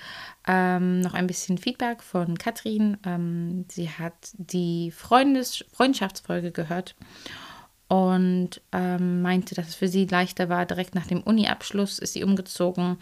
Ähm, 0.48 1.02
noch 1.02 1.14
ein 1.14 1.28
bisschen 1.28 1.58
Feedback 1.58 2.04
von 2.04 2.38
Katrin. 2.38 2.96
Ähm, 3.06 3.66
sie 3.70 3.90
hat 3.90 4.32
die 4.38 4.90
Freundes 4.92 5.66
Freundschaftsfolge 5.74 6.54
gehört 6.54 6.96
und 7.88 8.62
ähm, 8.74 9.22
meinte, 9.22 9.56
dass 9.56 9.70
es 9.70 9.76
für 9.76 9.88
sie 9.88 10.06
leichter 10.06 10.50
war. 10.50 10.66
Direkt 10.66 10.94
nach 10.94 11.08
dem 11.08 11.22
Uni-Abschluss 11.22 12.00
ist 12.00 12.14
sie 12.14 12.24
umgezogen 12.24 12.98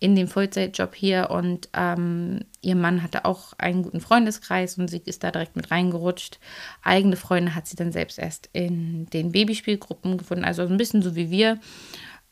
in 0.00 0.16
den 0.16 0.26
Vollzeitjob 0.26 0.94
hier 0.94 1.30
und 1.30 1.68
ähm, 1.72 2.40
ihr 2.60 2.74
Mann 2.74 3.02
hatte 3.02 3.24
auch 3.24 3.52
einen 3.58 3.82
guten 3.84 4.00
Freundeskreis 4.00 4.76
und 4.76 4.88
sie 4.88 5.02
ist 5.04 5.22
da 5.22 5.30
direkt 5.30 5.54
mit 5.54 5.70
reingerutscht. 5.70 6.40
Eigene 6.82 7.16
Freunde 7.16 7.54
hat 7.54 7.68
sie 7.68 7.76
dann 7.76 7.92
selbst 7.92 8.18
erst 8.18 8.50
in 8.52 9.06
den 9.06 9.30
Babyspielgruppen 9.30 10.18
gefunden, 10.18 10.44
also 10.44 10.62
ein 10.62 10.76
bisschen 10.76 11.02
so 11.02 11.14
wie 11.14 11.30
wir. 11.30 11.60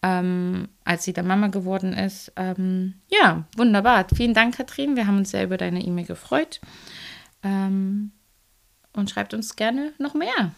Ähm, 0.05 0.67
als 0.85 1.05
sie 1.05 1.13
dann 1.13 1.29
Mama 1.29 1.47
geworden 1.47 1.93
ist. 1.93 2.33
Ähm, 2.35 2.95
ja, 3.09 3.45
wunderbar. 3.57 4.05
Vielen 4.13 4.35
Dank, 4.35 4.57
Katrin. 4.57 4.97
Wir 4.97 5.07
haben 5.07 5.19
uns 5.19 5.31
sehr 5.31 5.45
über 5.45 5.57
deine 5.57 5.81
E-Mail 5.81 6.07
gefreut. 6.07 6.61
Ähm, 7.45 8.11
und 8.93 9.11
schreibt 9.11 9.33
uns 9.33 9.55
gerne 9.55 9.93
noch 9.99 10.15
mehr. 10.15 10.51